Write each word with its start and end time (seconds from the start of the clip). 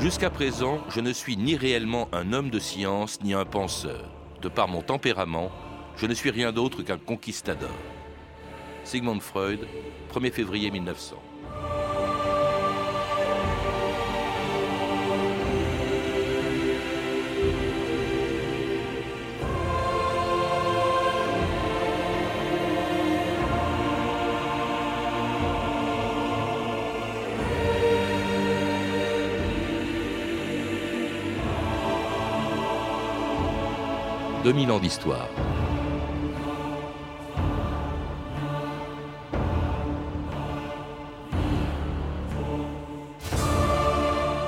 Jusqu'à 0.00 0.30
présent, 0.30 0.78
je 0.88 1.00
ne 1.00 1.12
suis 1.12 1.36
ni 1.36 1.54
réellement 1.54 2.08
un 2.12 2.32
homme 2.32 2.48
de 2.48 2.58
science 2.58 3.20
ni 3.22 3.34
un 3.34 3.44
penseur. 3.44 4.10
De 4.40 4.48
par 4.48 4.68
mon 4.68 4.80
tempérament, 4.80 5.50
je 5.96 6.06
ne 6.06 6.14
suis 6.14 6.30
rien 6.30 6.50
d'autre 6.50 6.82
qu'un 6.82 6.96
conquistador. 6.96 7.68
Sigmund 8.84 9.20
Freud, 9.20 9.60
1er 10.14 10.32
février 10.32 10.70
1900. 10.70 11.16
2000 34.52 34.70
ans 34.70 34.78
d'histoire. 34.80 35.28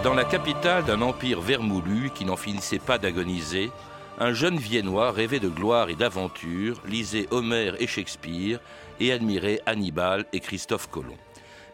Dans 0.03 0.13
la 0.13 0.27
capitale 0.27 0.85
d'un 0.85 1.01
empire 1.01 1.41
vermoulu 1.41 2.11
qui 2.15 2.27
n'en 2.27 2.37
finissait 2.37 2.79
pas 2.79 2.99
d'agoniser, 2.99 3.71
un 4.19 4.35
jeune 4.35 4.59
Viennois 4.59 5.11
rêvait 5.11 5.41
de 5.41 5.49
gloire 5.49 5.89
et 5.89 5.95
d'aventure, 5.95 6.83
lisait 6.87 7.27
Homère 7.31 7.81
et 7.81 7.87
Shakespeare 7.87 8.61
et 9.01 9.11
admirait 9.11 9.63
Hannibal 9.65 10.27
et 10.35 10.41
Christophe 10.41 10.91
Colomb. 10.91 11.17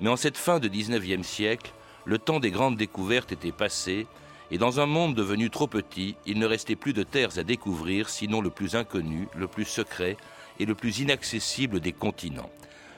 Mais 0.01 0.09
en 0.09 0.15
cette 0.15 0.39
fin 0.39 0.61
de 0.61 0.69
19e 0.69 1.25
siècle, 1.25 1.73
le 2.05 2.19
temps 2.19 2.39
des 2.39 2.53
grandes 2.53 2.77
découvertes 2.77 3.33
était 3.33 3.51
passé 3.51 4.07
et 4.51 4.59
dans 4.59 4.81
un 4.81 4.87
monde 4.87 5.15
devenu 5.15 5.49
trop 5.49 5.69
petit, 5.69 6.17
il 6.27 6.39
ne 6.39 6.47
restait 6.47 6.77
plus 6.77 6.93
de 6.93 7.03
terres 7.03 7.39
à 7.39 7.45
découvrir, 7.45 8.09
sinon 8.09 8.41
le 8.41 8.51
plus 8.51 8.75
inconnu, 8.75 9.29
le 9.37 9.47
plus 9.47 9.65
secret 9.65 10.17
et 10.59 10.67
le 10.67 10.75
plus 10.75 10.99
inaccessible 10.99 11.81
des 11.81 11.93
continents. 11.93 12.51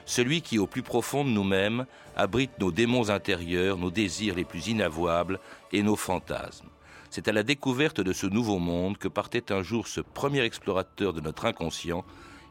Celui 0.05 0.41
qui, 0.41 0.57
au 0.57 0.67
plus 0.67 0.81
profond 0.81 1.23
de 1.23 1.29
nous-mêmes, 1.29 1.85
abrite 2.15 2.59
nos 2.59 2.71
démons 2.71 3.09
intérieurs, 3.09 3.77
nos 3.77 3.91
désirs 3.91 4.35
les 4.35 4.43
plus 4.43 4.67
inavouables 4.67 5.39
et 5.71 5.83
nos 5.83 5.95
fantasmes. 5.95 6.67
C'est 7.09 7.27
à 7.27 7.31
la 7.31 7.43
découverte 7.43 8.01
de 8.01 8.11
ce 8.11 8.25
nouveau 8.25 8.57
monde 8.57 8.97
que 8.97 9.07
partait 9.07 9.51
un 9.51 9.61
jour 9.61 9.87
ce 9.87 10.01
premier 10.01 10.41
explorateur 10.41 11.13
de 11.13 11.21
notre 11.21 11.45
inconscient. 11.45 12.03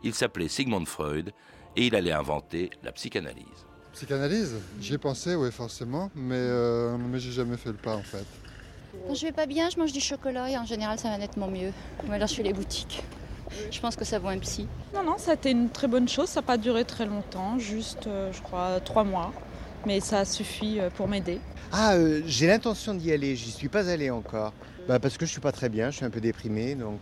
Il 0.04 0.14
s'appelait 0.14 0.48
Sigmund 0.48 0.86
Freud 0.86 1.32
et 1.76 1.86
il 1.86 1.96
allait 1.96 2.12
inventer 2.12 2.70
la 2.82 2.92
psychanalyse. 2.92 3.66
Psychanalyse 3.92 4.54
J'y 4.80 4.94
ai 4.94 4.98
pensé, 4.98 5.34
oui, 5.34 5.50
forcément, 5.50 6.10
mais, 6.14 6.36
euh, 6.38 6.96
mais 6.96 7.18
j'ai 7.18 7.32
jamais 7.32 7.56
fait 7.56 7.70
le 7.70 7.76
pas 7.76 7.96
en 7.96 8.02
fait. 8.02 8.26
Quand 9.06 9.14
je 9.14 9.26
vais 9.26 9.32
pas 9.32 9.46
bien, 9.46 9.68
je 9.70 9.78
mange 9.78 9.92
du 9.92 10.00
chocolat 10.00 10.50
et 10.50 10.56
en 10.56 10.64
général 10.64 10.98
ça 10.98 11.08
va 11.10 11.18
nettement 11.18 11.48
mieux. 11.48 11.72
Ou 12.08 12.12
alors 12.12 12.28
je 12.28 12.34
fais 12.34 12.42
les 12.42 12.52
boutiques. 12.52 13.02
Je 13.70 13.80
pense 13.80 13.96
que 13.96 14.04
ça 14.04 14.18
vaut 14.18 14.28
un 14.28 14.38
psy. 14.38 14.66
Non, 14.94 15.02
non, 15.02 15.18
ça 15.18 15.32
a 15.32 15.34
été 15.34 15.50
une 15.50 15.68
très 15.68 15.86
bonne 15.86 16.08
chose. 16.08 16.28
Ça 16.28 16.40
n'a 16.40 16.46
pas 16.46 16.56
duré 16.56 16.84
très 16.84 17.04
longtemps, 17.04 17.58
juste, 17.58 18.06
euh, 18.06 18.32
je 18.32 18.40
crois, 18.40 18.80
trois 18.80 19.04
mois. 19.04 19.30
Mais 19.84 20.00
ça 20.00 20.20
a 20.20 20.24
suffi 20.24 20.78
euh, 20.80 20.88
pour 20.88 21.06
m'aider. 21.06 21.38
Ah, 21.70 21.94
euh, 21.94 22.22
j'ai 22.26 22.46
l'intention 22.46 22.94
d'y 22.94 23.12
aller. 23.12 23.36
J'y 23.36 23.50
suis 23.50 23.68
pas 23.68 23.90
allé 23.90 24.08
encore. 24.10 24.54
Bah, 24.88 24.98
parce 24.98 25.18
que 25.18 25.26
je 25.26 25.30
suis 25.32 25.40
pas 25.40 25.52
très 25.52 25.68
bien. 25.68 25.90
Je 25.90 25.96
suis 25.96 26.04
un 26.06 26.10
peu 26.10 26.20
déprimé, 26.20 26.74
donc 26.74 27.00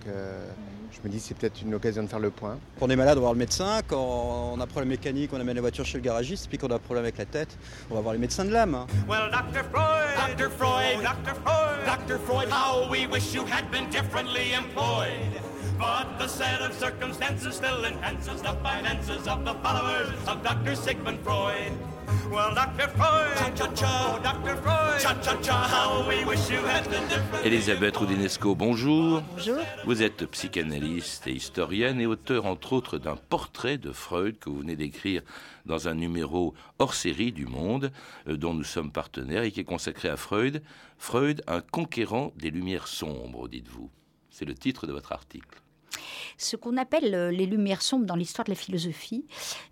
je 0.92 0.98
me 1.02 1.08
dis 1.08 1.18
c'est 1.20 1.34
peut-être 1.34 1.62
une 1.62 1.72
occasion 1.74 2.02
de 2.02 2.08
faire 2.08 2.18
le 2.18 2.30
point. 2.30 2.58
Quand 2.78 2.86
on 2.86 2.90
est 2.90 2.96
malade, 2.96 3.16
on 3.16 3.20
va 3.20 3.26
voir 3.26 3.32
le 3.32 3.38
médecin. 3.38 3.80
Quand 3.86 4.52
on 4.54 4.60
a 4.60 4.66
problème 4.66 4.90
mécanique, 4.90 5.30
on 5.32 5.40
amène 5.40 5.54
la 5.54 5.60
voiture 5.62 5.86
chez 5.86 5.96
le 5.98 6.04
garagiste. 6.04 6.48
Puis 6.48 6.58
quand 6.58 6.70
on 6.70 6.74
a 6.74 6.78
problème 6.78 7.04
avec 7.04 7.16
la 7.16 7.24
tête, 7.26 7.56
on 7.90 7.94
va 7.94 8.00
voir 8.00 8.12
les 8.12 8.20
médecins 8.20 8.44
de 8.44 8.50
l'âme. 8.50 8.74
hein. 8.74 8.86
Well, 9.08 9.30
Dr. 9.30 9.64
Freud, 9.72 10.36
Dr. 10.36 10.50
Freud, 10.58 11.00
Dr. 11.02 11.34
Freud, 11.42 11.59
Dr. 11.84 12.18
Freud, 12.18 12.48
how 12.48 12.88
we 12.90 13.06
wish 13.06 13.34
you 13.34 13.44
had 13.44 13.70
been 13.70 13.88
differently 13.90 14.52
employed. 14.52 15.40
But 15.78 16.18
the 16.18 16.28
set 16.28 16.60
of 16.60 16.74
circumstances 16.74 17.56
still 17.56 17.84
enhances 17.84 18.42
the 18.42 18.52
finances 18.62 19.26
of 19.26 19.44
the 19.44 19.54
followers 19.54 20.12
of 20.26 20.42
Dr. 20.42 20.74
Sigmund 20.74 21.20
Freud. 21.20 21.72
Elisabeth 27.44 27.96
Roudinesco, 27.96 28.54
bonjour. 28.54 29.22
Bonjour. 29.32 29.58
Vous 29.84 30.02
êtes 30.02 30.26
psychanalyste 30.26 31.26
et 31.26 31.32
historienne 31.32 32.00
et 32.00 32.06
auteur 32.06 32.46
entre 32.46 32.72
autres 32.72 32.98
d'un 32.98 33.16
portrait 33.16 33.78
de 33.78 33.92
Freud 33.92 34.38
que 34.38 34.50
vous 34.50 34.58
venez 34.58 34.76
d'écrire 34.76 35.22
dans 35.66 35.88
un 35.88 35.94
numéro 35.94 36.54
hors 36.78 36.94
série 36.94 37.32
du 37.32 37.46
Monde 37.46 37.92
euh, 38.28 38.36
dont 38.36 38.54
nous 38.54 38.64
sommes 38.64 38.92
partenaires 38.92 39.42
et 39.42 39.52
qui 39.52 39.60
est 39.60 39.64
consacré 39.64 40.08
à 40.08 40.16
Freud. 40.16 40.62
Freud, 40.98 41.42
un 41.46 41.60
conquérant 41.60 42.32
des 42.36 42.50
lumières 42.50 42.88
sombres, 42.88 43.48
dites-vous. 43.48 43.90
C'est 44.30 44.44
le 44.44 44.54
titre 44.54 44.86
de 44.86 44.92
votre 44.92 45.12
article. 45.12 45.60
Ce 46.40 46.56
qu'on 46.56 46.78
appelle 46.78 47.14
euh, 47.14 47.30
les 47.30 47.44
lumières 47.44 47.82
sombres 47.82 48.06
dans 48.06 48.16
l'histoire 48.16 48.46
de 48.46 48.50
la 48.50 48.56
philosophie, 48.56 49.26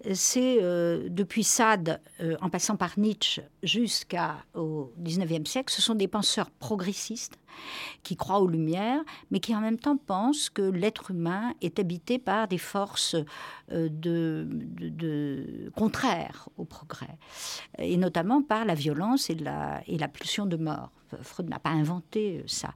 euh, 0.04 0.10
c'est 0.12 0.58
euh, 0.60 1.08
depuis 1.08 1.42
Sade, 1.42 2.00
en 2.42 2.50
passant 2.50 2.76
par 2.76 2.98
Nietzsche 2.98 3.42
jusqu'au 3.62 4.92
XIXe 4.98 5.48
siècle, 5.48 5.72
ce 5.72 5.80
sont 5.80 5.94
des 5.94 6.08
penseurs 6.08 6.50
progressistes 6.50 7.38
qui 8.02 8.16
croient 8.16 8.40
aux 8.40 8.48
lumières, 8.48 9.02
mais 9.30 9.40
qui 9.40 9.54
en 9.54 9.60
même 9.60 9.78
temps 9.78 9.96
pensent 9.96 10.50
que 10.50 10.62
l'être 10.62 11.10
humain 11.10 11.54
est 11.60 11.78
habité 11.78 12.18
par 12.18 12.48
des 12.48 12.58
forces 12.58 13.16
euh, 13.72 14.46
contraires 15.76 16.48
au 16.56 16.64
progrès, 16.64 17.18
et 17.78 17.96
notamment 17.96 18.42
par 18.42 18.64
la 18.64 18.74
violence 18.74 19.30
et 19.30 19.34
la, 19.34 20.08
pulsion 20.08 20.46
de 20.46 20.56
mort. 20.56 20.90
Freud 21.22 21.48
n'a 21.48 21.58
pas 21.58 21.70
inventé 21.70 22.42
ça. 22.46 22.74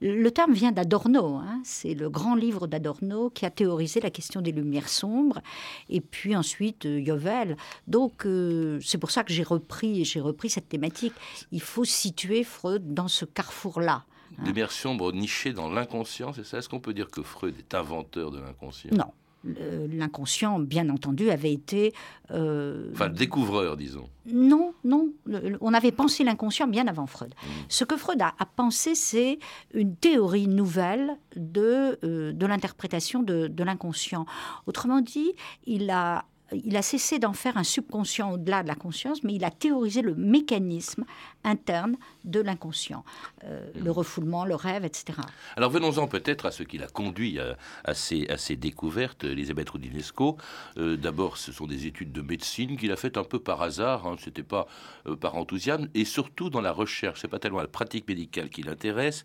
Le 0.00 0.30
terme 0.30 0.52
vient 0.52 0.70
d'Adorno, 0.70 1.36
hein. 1.36 1.60
c'est 1.64 1.94
le 1.94 2.08
grand 2.10 2.36
livre 2.36 2.68
d'Adorno 2.68 3.30
qui 3.30 3.44
a 3.44 3.50
théorisé 3.50 4.00
la 4.00 4.10
question 4.10 4.40
des 4.40 4.52
lumières 4.52 4.88
sombres, 4.88 5.40
et 5.88 6.00
puis 6.00 6.36
ensuite 6.36 6.86
euh, 6.86 7.00
Yovel. 7.00 7.56
Donc 7.86 8.26
euh, 8.26 8.78
c'est 8.82 8.98
pour 8.98 9.10
ça 9.10 9.24
que 9.24 9.32
j'ai 9.32 9.42
repris 9.42 10.04
cette 10.48 10.68
thématique. 10.68 11.14
Il 11.50 11.60
faut 11.60 11.84
situer 11.84 12.44
Freud 12.44 12.94
dans 12.94 13.08
ce 13.08 13.24
carrefour-là. 13.24 14.04
Hein. 14.38 14.44
Lumières 14.44 14.72
sombres 14.72 15.12
nichées 15.12 15.52
dans 15.52 15.70
l'inconscient, 15.70 16.32
c'est 16.32 16.44
ça? 16.44 16.58
Est-ce 16.58 16.68
qu'on 16.68 16.80
peut 16.80 16.94
dire 16.94 17.08
que 17.10 17.22
Freud 17.22 17.54
est 17.58 17.74
inventeur 17.74 18.30
de 18.30 18.40
l'inconscient? 18.40 18.90
Non. 18.94 19.12
L'inconscient, 19.44 20.60
bien 20.60 20.88
entendu, 20.88 21.30
avait 21.30 21.52
été... 21.52 21.92
euh, 22.30 22.90
Enfin, 22.92 23.08
le 23.08 23.14
découvreur, 23.14 23.76
disons. 23.76 24.08
Non, 24.26 24.72
non. 24.84 25.08
On 25.60 25.74
avait 25.74 25.90
pensé 25.90 26.22
l'inconscient 26.22 26.68
bien 26.68 26.86
avant 26.86 27.06
Freud. 27.06 27.34
Ce 27.68 27.82
que 27.82 27.96
Freud 27.96 28.22
a, 28.22 28.34
a 28.38 28.46
pensé, 28.46 28.94
c'est 28.94 29.40
une 29.74 29.96
théorie 29.96 30.46
nouvelle 30.46 31.16
de, 31.34 31.98
euh, 32.04 32.32
de 32.32 32.46
l'interprétation 32.46 33.24
de, 33.24 33.48
de 33.48 33.64
l'inconscient. 33.64 34.26
Autrement 34.66 35.00
dit, 35.00 35.32
il 35.66 35.90
a, 35.90 36.24
il 36.64 36.76
a 36.76 36.82
cessé 36.82 37.18
d'en 37.18 37.32
faire 37.32 37.56
un 37.56 37.64
subconscient 37.64 38.32
au-delà 38.32 38.62
de 38.62 38.68
la 38.68 38.74
conscience, 38.74 39.22
mais 39.24 39.34
il 39.34 39.44
a 39.44 39.50
théorisé 39.50 40.02
le 40.02 40.14
mécanisme 40.14 41.04
interne 41.44 41.96
de 42.24 42.40
l'inconscient. 42.40 43.04
Euh, 43.44 43.66
Le 43.74 43.90
refoulement, 43.90 44.44
le 44.44 44.54
rêve, 44.54 44.84
etc. 44.84 45.18
Alors 45.56 45.70
venons-en 45.70 46.06
peut-être 46.06 46.46
à 46.46 46.50
ce 46.50 46.62
qui 46.62 46.78
l'a 46.78 46.86
conduit 46.86 47.38
à, 47.40 47.56
à 47.84 47.94
ces, 47.94 48.28
à 48.28 48.36
ces 48.36 48.56
découvertes, 48.56 49.24
Elisabeth 49.24 49.70
Roudinesco. 49.70 50.36
Euh, 50.76 50.96
D'abord, 50.96 51.36
ce 51.36 51.52
sont 51.52 51.66
des 51.66 51.86
études 51.86 52.12
de 52.12 52.22
médecine 52.22 52.76
qu'il 52.76 52.92
a 52.92 52.96
faites 52.96 53.16
un 53.16 53.24
peu 53.24 53.38
par 53.38 53.62
hasard, 53.62 54.06
hein, 54.06 54.16
c'était 54.22 54.42
pas 54.42 54.66
euh, 55.06 55.16
par 55.16 55.36
enthousiasme, 55.36 55.88
et 55.94 56.04
surtout 56.04 56.50
dans 56.50 56.60
la 56.60 56.72
recherche, 56.72 57.20
c'est 57.20 57.28
pas 57.28 57.38
tellement 57.38 57.60
la 57.60 57.66
pratique 57.66 58.06
médicale 58.08 58.48
qui 58.50 58.62
l'intéresse, 58.62 59.24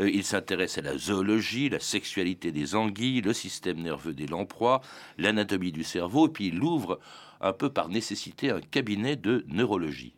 Euh, 0.00 0.10
il 0.10 0.24
s'intéresse 0.24 0.76
à 0.78 0.82
la 0.82 0.96
zoologie, 0.98 1.70
la 1.70 1.80
sexualité 1.80 2.52
des 2.52 2.74
anguilles, 2.74 3.22
le 3.22 3.32
système 3.32 3.80
nerveux 3.82 4.12
des 4.12 4.26
lamproies, 4.26 4.82
l'anatomie 5.16 5.72
du 5.72 5.84
cerveau, 5.84 6.26
et 6.28 6.30
puis 6.30 6.48
il 6.48 6.58
ouvre 6.66 6.98
un 7.40 7.52
peu 7.52 7.70
par 7.70 7.88
nécessité 7.88 8.50
un 8.50 8.60
cabinet 8.60 9.16
de 9.16 9.44
neurologie. 9.48 10.14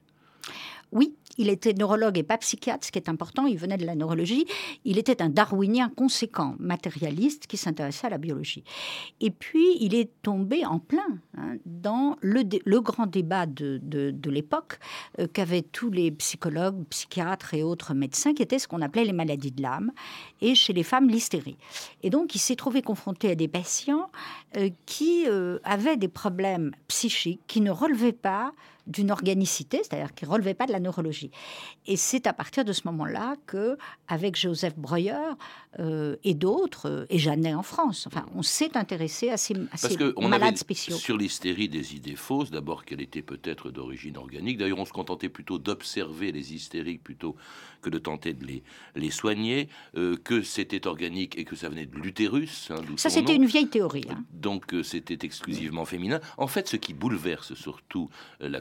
Oui, 0.92 1.14
il 1.38 1.48
était 1.48 1.72
neurologue 1.72 2.18
et 2.18 2.22
pas 2.22 2.38
psychiatre, 2.38 2.86
ce 2.86 2.92
qui 2.92 2.98
est 2.98 3.08
important, 3.08 3.46
il 3.46 3.56
venait 3.56 3.78
de 3.78 3.86
la 3.86 3.94
neurologie. 3.94 4.46
Il 4.84 4.98
était 4.98 5.22
un 5.22 5.28
darwinien 5.28 5.88
conséquent, 5.88 6.56
matérialiste, 6.58 7.46
qui 7.46 7.56
s'intéressait 7.56 8.08
à 8.08 8.10
la 8.10 8.18
biologie. 8.18 8.64
Et 9.20 9.30
puis, 9.30 9.76
il 9.80 9.94
est 9.94 10.10
tombé 10.22 10.66
en 10.66 10.78
plein 10.78 11.18
hein, 11.36 11.56
dans 11.64 12.16
le, 12.20 12.42
grand 12.80 13.06
débat 13.06 13.46
de 13.46 14.30
l'époque 14.30 14.78
euh, 15.18 15.26
qu'avaient 15.26 15.62
tous 15.62 15.90
les 15.90 16.10
psychologues, 16.10 16.84
psychiatres 16.90 17.54
et 17.54 17.62
autres 17.62 17.94
médecins, 17.94 18.34
qui 18.34 18.42
était 18.42 18.58
ce 18.58 18.68
qu'on 18.68 18.82
appelait 18.82 19.04
les 19.04 19.12
maladies 19.12 19.52
de 19.52 19.62
l'âme, 19.62 19.92
et 20.40 20.54
chez 20.54 20.72
les 20.72 20.82
femmes, 20.82 21.08
l'hystérie. 21.08 21.56
Et 22.02 22.10
donc, 22.10 22.34
il 22.34 22.38
s'est 22.38 22.56
trouvé 22.56 22.82
confronté 22.82 23.30
à 23.30 23.34
des 23.34 23.48
patients 23.48 24.10
euh, 24.56 24.70
qui 24.86 25.24
euh, 25.26 25.58
avaient 25.64 25.96
des 25.96 26.08
problèmes 26.08 26.72
psychiques, 26.88 27.40
qui 27.46 27.60
ne 27.60 27.70
relevaient 27.70 28.12
pas 28.12 28.52
d'une 28.88 29.10
organicité, 29.10 29.78
c'est-à-dire 29.82 30.12
qui 30.14 30.24
ne 30.24 30.30
relevait 30.30 30.54
pas 30.54 30.66
de 30.66 30.72
la 30.72 30.80
neurologie. 30.80 31.30
Et 31.86 31.96
c'est 31.96 32.26
à 32.26 32.32
partir 32.32 32.64
de 32.64 32.72
ce 32.72 32.82
moment-là 32.86 33.36
que, 33.46 33.78
avec 34.08 34.34
Joseph 34.36 34.76
Breuer 34.76 35.12
euh, 35.78 36.16
et 36.24 36.34
d'autres, 36.34 36.88
euh, 36.88 37.06
et 37.10 37.18
Jeannet 37.18 37.54
en 37.54 37.62
France, 37.62 38.06
enfin, 38.06 38.26
on 38.34 38.42
s'est 38.42 38.76
intéressé 38.76 39.28
à 39.30 39.36
ces, 39.36 39.54
à 39.54 39.58
Parce 39.70 39.88
ces 39.88 39.96
qu'on 39.96 40.28
malades 40.28 40.48
avait 40.48 40.56
spéciaux. 40.56 40.96
sur 40.96 41.16
l'hystérie 41.16 41.68
des 41.68 41.94
idées 41.94 42.16
fausses, 42.16 42.50
d'abord 42.50 42.84
qu'elle 42.84 43.00
était 43.02 43.22
peut-être 43.22 43.70
d'origine 43.70 44.16
organique. 44.16 44.58
D'ailleurs, 44.58 44.78
on 44.78 44.84
se 44.86 44.92
contentait 44.92 45.28
plutôt 45.28 45.58
d'observer 45.58 46.32
les 46.32 46.54
hystériques 46.54 47.02
plutôt 47.04 47.36
que 47.82 47.90
de 47.90 47.98
tenter 47.98 48.32
de 48.32 48.44
les, 48.44 48.62
les 48.96 49.10
soigner, 49.10 49.68
euh, 49.96 50.16
que 50.16 50.42
c'était 50.42 50.86
organique 50.86 51.38
et 51.38 51.44
que 51.44 51.54
ça 51.54 51.68
venait 51.68 51.86
de 51.86 51.94
l'utérus. 51.96 52.70
hein, 52.72 52.82
Ça, 52.96 53.08
c'était 53.10 53.36
une 53.36 53.46
vieille 53.46 53.68
théorie. 53.68 54.04
hein. 54.10 54.24
Donc 54.32 54.72
euh, 54.74 54.82
c'était 54.82 55.18
exclusivement 55.24 55.84
féminin. 55.84 56.20
En 56.38 56.46
fait, 56.48 56.66
ce 56.68 56.76
qui 56.76 56.92
bouleverse 56.94 57.54
surtout 57.54 58.08
euh, 58.42 58.48
la 58.48 58.60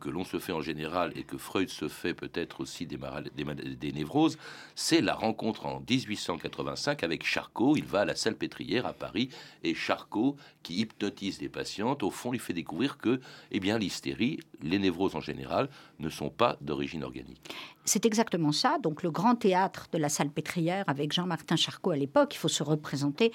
que 0.00 0.08
l'on 0.08 0.24
se 0.24 0.38
fait 0.38 0.52
en 0.52 0.60
général 0.60 1.12
et 1.16 1.22
que 1.22 1.38
Freud 1.38 1.68
se 1.68 1.88
fait 1.88 2.14
peut-être 2.14 2.60
aussi 2.60 2.86
des 2.86 3.92
névroses, 3.92 4.36
c'est 4.74 5.00
la 5.00 5.14
rencontre 5.14 5.66
en 5.66 5.82
1885 5.88 7.02
avec 7.02 7.24
Charcot. 7.24 7.76
Il 7.76 7.84
va 7.84 8.00
à 8.00 8.04
la 8.04 8.16
Salpêtrière 8.16 8.86
à 8.86 8.92
Paris 8.92 9.30
et 9.62 9.74
Charcot, 9.74 10.36
qui 10.62 10.80
hypnotise 10.80 11.38
des 11.38 11.48
patientes, 11.48 12.02
au 12.02 12.10
fond 12.10 12.32
lui 12.32 12.38
fait 12.38 12.52
découvrir 12.52 12.98
que, 12.98 13.20
eh 13.50 13.60
bien, 13.60 13.78
l'hystérie, 13.78 14.40
les 14.62 14.78
névroses 14.78 15.14
en 15.14 15.20
général, 15.20 15.68
ne 15.98 16.08
sont 16.08 16.30
pas 16.30 16.56
d'origine 16.60 17.04
organique. 17.04 17.54
C'est 17.84 18.06
exactement 18.06 18.52
ça. 18.52 18.78
Donc 18.78 19.02
le 19.02 19.10
grand 19.10 19.34
théâtre 19.36 19.88
de 19.92 19.98
la 19.98 20.08
salle 20.08 20.30
pétrière 20.30 20.84
avec 20.86 21.12
Jean-Martin 21.12 21.56
Charcot 21.56 21.90
à 21.90 21.96
l'époque, 21.96 22.34
il 22.34 22.38
faut 22.38 22.48
se 22.48 22.62
représenter 22.62 23.32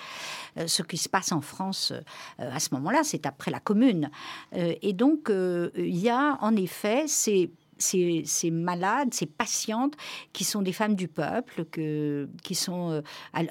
euh, 0.58 0.68
ce 0.68 0.84
qui 0.84 0.98
se 0.98 1.10
passe 1.10 1.32
en 1.32 1.42
France 1.42 1.92
euh, 1.92 2.02
à 2.38 2.60
ce 2.60 2.74
moment-là, 2.74 3.02
c'est 3.04 3.26
après 3.26 3.52
la 3.52 3.60
Commune. 3.60 4.10
Euh, 4.54 4.74
et 4.82 4.94
donc 4.94 5.30
il 5.30 5.98
y 5.98 6.10
a 6.10 6.38
en 6.42 6.56
effet 6.56 7.06
ces 7.08 7.52
ces, 7.82 8.52
malades, 8.52 9.14
ces 9.14 9.26
patientes 9.26 9.96
qui 10.34 10.44
sont 10.44 10.62
des 10.62 10.74
femmes 10.74 10.96
du 10.96 11.08
peuple, 11.08 11.64
qui 11.64 12.56
sont 12.56 13.02
à, 13.32 13.42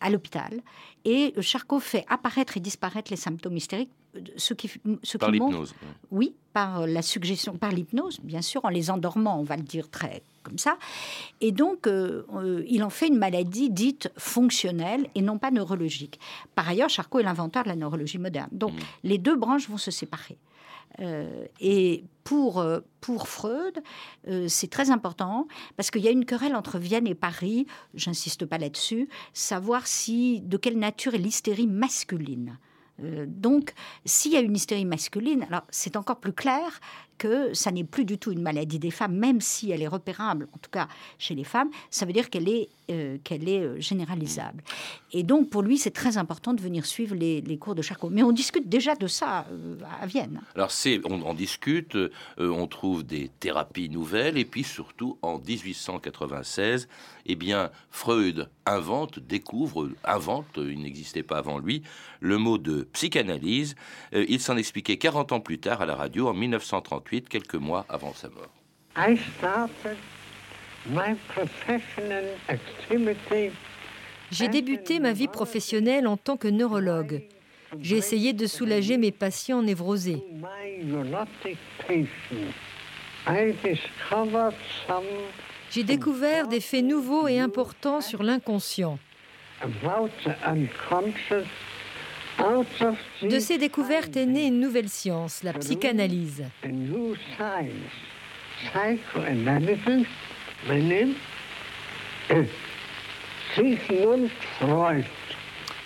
à 0.00 0.10
l'hôpital. 0.10 0.62
Et 1.04 1.32
Charcot 1.40 1.78
fait 1.78 2.04
apparaître 2.08 2.56
et 2.56 2.60
disparaître 2.60 3.12
les 3.12 3.16
symptômes 3.16 3.56
hystériques, 3.56 3.92
ce 4.36 4.54
qui, 4.54 4.70
ce 5.02 5.18
Par 5.18 5.30
l'hypnose. 5.30 5.74
oui, 6.10 6.34
par 6.52 6.86
la 6.86 7.02
suggestion, 7.02 7.56
par 7.56 7.70
l'hypnose, 7.72 8.20
bien 8.22 8.42
sûr, 8.42 8.64
en 8.64 8.68
les 8.68 8.90
endormant, 8.90 9.38
on 9.38 9.44
va 9.44 9.56
le 9.56 9.62
dire 9.62 9.90
très 9.90 10.22
comme 10.42 10.58
ça. 10.58 10.78
Et 11.40 11.52
donc, 11.52 11.86
euh, 11.86 12.24
euh, 12.34 12.64
il 12.68 12.82
en 12.82 12.90
fait 12.90 13.08
une 13.08 13.18
maladie 13.18 13.68
dite 13.70 14.10
fonctionnelle 14.16 15.06
et 15.14 15.20
non 15.20 15.38
pas 15.38 15.50
neurologique. 15.50 16.18
Par 16.54 16.68
ailleurs, 16.68 16.88
Charcot 16.88 17.18
est 17.18 17.22
l'inventeur 17.22 17.64
de 17.64 17.68
la 17.68 17.76
neurologie 17.76 18.18
moderne. 18.18 18.48
Donc, 18.52 18.72
Mm. 18.72 18.78
les 19.04 19.18
deux 19.18 19.36
branches 19.36 19.68
vont 19.68 19.76
se 19.76 19.90
séparer. 19.90 20.38
Euh, 21.00 21.44
et 21.60 22.02
pour, 22.24 22.58
euh, 22.58 22.80
pour 23.02 23.28
Freud, 23.28 23.82
euh, 24.26 24.46
c'est 24.48 24.68
très 24.70 24.90
important 24.90 25.46
parce 25.76 25.90
qu'il 25.90 26.00
y 26.02 26.08
a 26.08 26.10
une 26.10 26.24
querelle 26.24 26.56
entre 26.56 26.78
Vienne 26.78 27.06
et 27.06 27.14
Paris, 27.14 27.66
j'insiste 27.94 28.46
pas 28.46 28.58
là-dessus, 28.58 29.08
savoir 29.34 29.86
si 29.86 30.40
de 30.40 30.56
quelle 30.56 30.78
nature 30.78 31.14
est 31.14 31.18
l'hystérie 31.18 31.66
masculine. 31.66 32.58
Euh, 33.02 33.26
donc, 33.26 33.72
s'il 34.04 34.32
y 34.32 34.36
a 34.36 34.40
une 34.40 34.56
hystérie 34.56 34.84
masculine, 34.84 35.44
alors 35.48 35.62
c'est 35.70 35.96
encore 35.96 36.20
plus 36.20 36.32
clair 36.32 36.80
que 37.16 37.52
ça 37.52 37.72
n'est 37.72 37.84
plus 37.84 38.04
du 38.04 38.16
tout 38.16 38.30
une 38.30 38.42
maladie 38.42 38.78
des 38.78 38.92
femmes, 38.92 39.16
même 39.16 39.40
si 39.40 39.72
elle 39.72 39.82
est 39.82 39.88
repérable, 39.88 40.48
en 40.52 40.58
tout 40.58 40.70
cas 40.70 40.86
chez 41.18 41.34
les 41.34 41.42
femmes, 41.42 41.68
ça 41.90 42.06
veut 42.06 42.12
dire 42.12 42.30
qu'elle 42.30 42.48
est, 42.48 42.68
euh, 42.92 43.18
qu'elle 43.24 43.48
est 43.48 43.60
euh, 43.60 43.80
généralisable. 43.80 44.62
Et 45.12 45.24
donc, 45.24 45.50
pour 45.50 45.62
lui, 45.62 45.78
c'est 45.78 45.90
très 45.90 46.16
important 46.16 46.54
de 46.54 46.60
venir 46.60 46.86
suivre 46.86 47.16
les, 47.16 47.58
cours 47.58 47.74
de 47.74 47.82
Charcot. 47.82 48.08
Mais 48.08 48.22
on 48.22 48.30
discute 48.30 48.68
déjà 48.68 48.94
de 48.94 49.08
ça 49.08 49.46
à 50.00 50.06
Vienne. 50.06 50.40
Alors 50.54 50.70
c'est, 50.70 51.00
on 51.04 51.22
en 51.22 51.34
discute, 51.34 51.96
on 52.38 52.66
trouve 52.68 53.04
des 53.04 53.30
thérapies 53.40 53.88
nouvelles 53.88 54.38
et 54.38 54.44
puis 54.44 54.62
surtout 54.62 55.18
en 55.22 55.38
1896, 55.38 56.88
eh 57.28 57.36
bien 57.36 57.70
Freud 57.90 58.48
invente, 58.66 59.18
découvre, 59.18 59.90
invente, 60.04 60.46
il 60.56 60.80
n'existait 60.82 61.22
pas 61.22 61.38
avant 61.38 61.58
lui, 61.58 61.82
le 62.20 62.38
mot 62.38 62.58
de 62.58 62.88
psychanalyse. 62.92 63.76
Euh, 64.14 64.24
il 64.28 64.40
s'en 64.40 64.56
expliquait 64.56 64.96
40 64.96 65.32
ans 65.32 65.40
plus 65.40 65.58
tard 65.58 65.82
à 65.82 65.86
la 65.86 65.94
radio 65.94 66.28
en 66.28 66.34
1938, 66.34 67.28
quelques 67.28 67.54
mois 67.54 67.86
avant 67.88 68.14
sa 68.14 68.28
mort. 68.28 68.52
I 68.96 69.16
started 69.36 69.96
my 70.86 71.14
professional 71.28 72.24
activity 72.48 73.52
J'ai 74.30 74.48
débuté 74.48 75.00
ma 75.00 75.12
vie 75.12 75.28
professionnelle 75.28 76.06
en 76.06 76.16
tant 76.16 76.36
que 76.36 76.48
neurologue. 76.48 77.22
J'ai 77.80 77.96
essayé 77.96 78.32
de 78.32 78.46
soulager 78.46 78.96
mes 78.96 79.12
patients 79.12 79.62
névrosés. 79.62 80.22
J'ai 85.70 85.84
découvert 85.84 86.48
des 86.48 86.60
faits 86.60 86.84
nouveaux 86.84 87.28
et 87.28 87.38
importants 87.38 88.00
sur 88.00 88.22
l'inconscient. 88.22 88.98
De 93.22 93.38
ces 93.38 93.58
découvertes 93.58 94.16
est 94.16 94.26
née 94.26 94.46
une 94.46 94.60
nouvelle 94.60 94.88
science, 94.88 95.42
la 95.42 95.52
psychanalyse. 95.54 96.44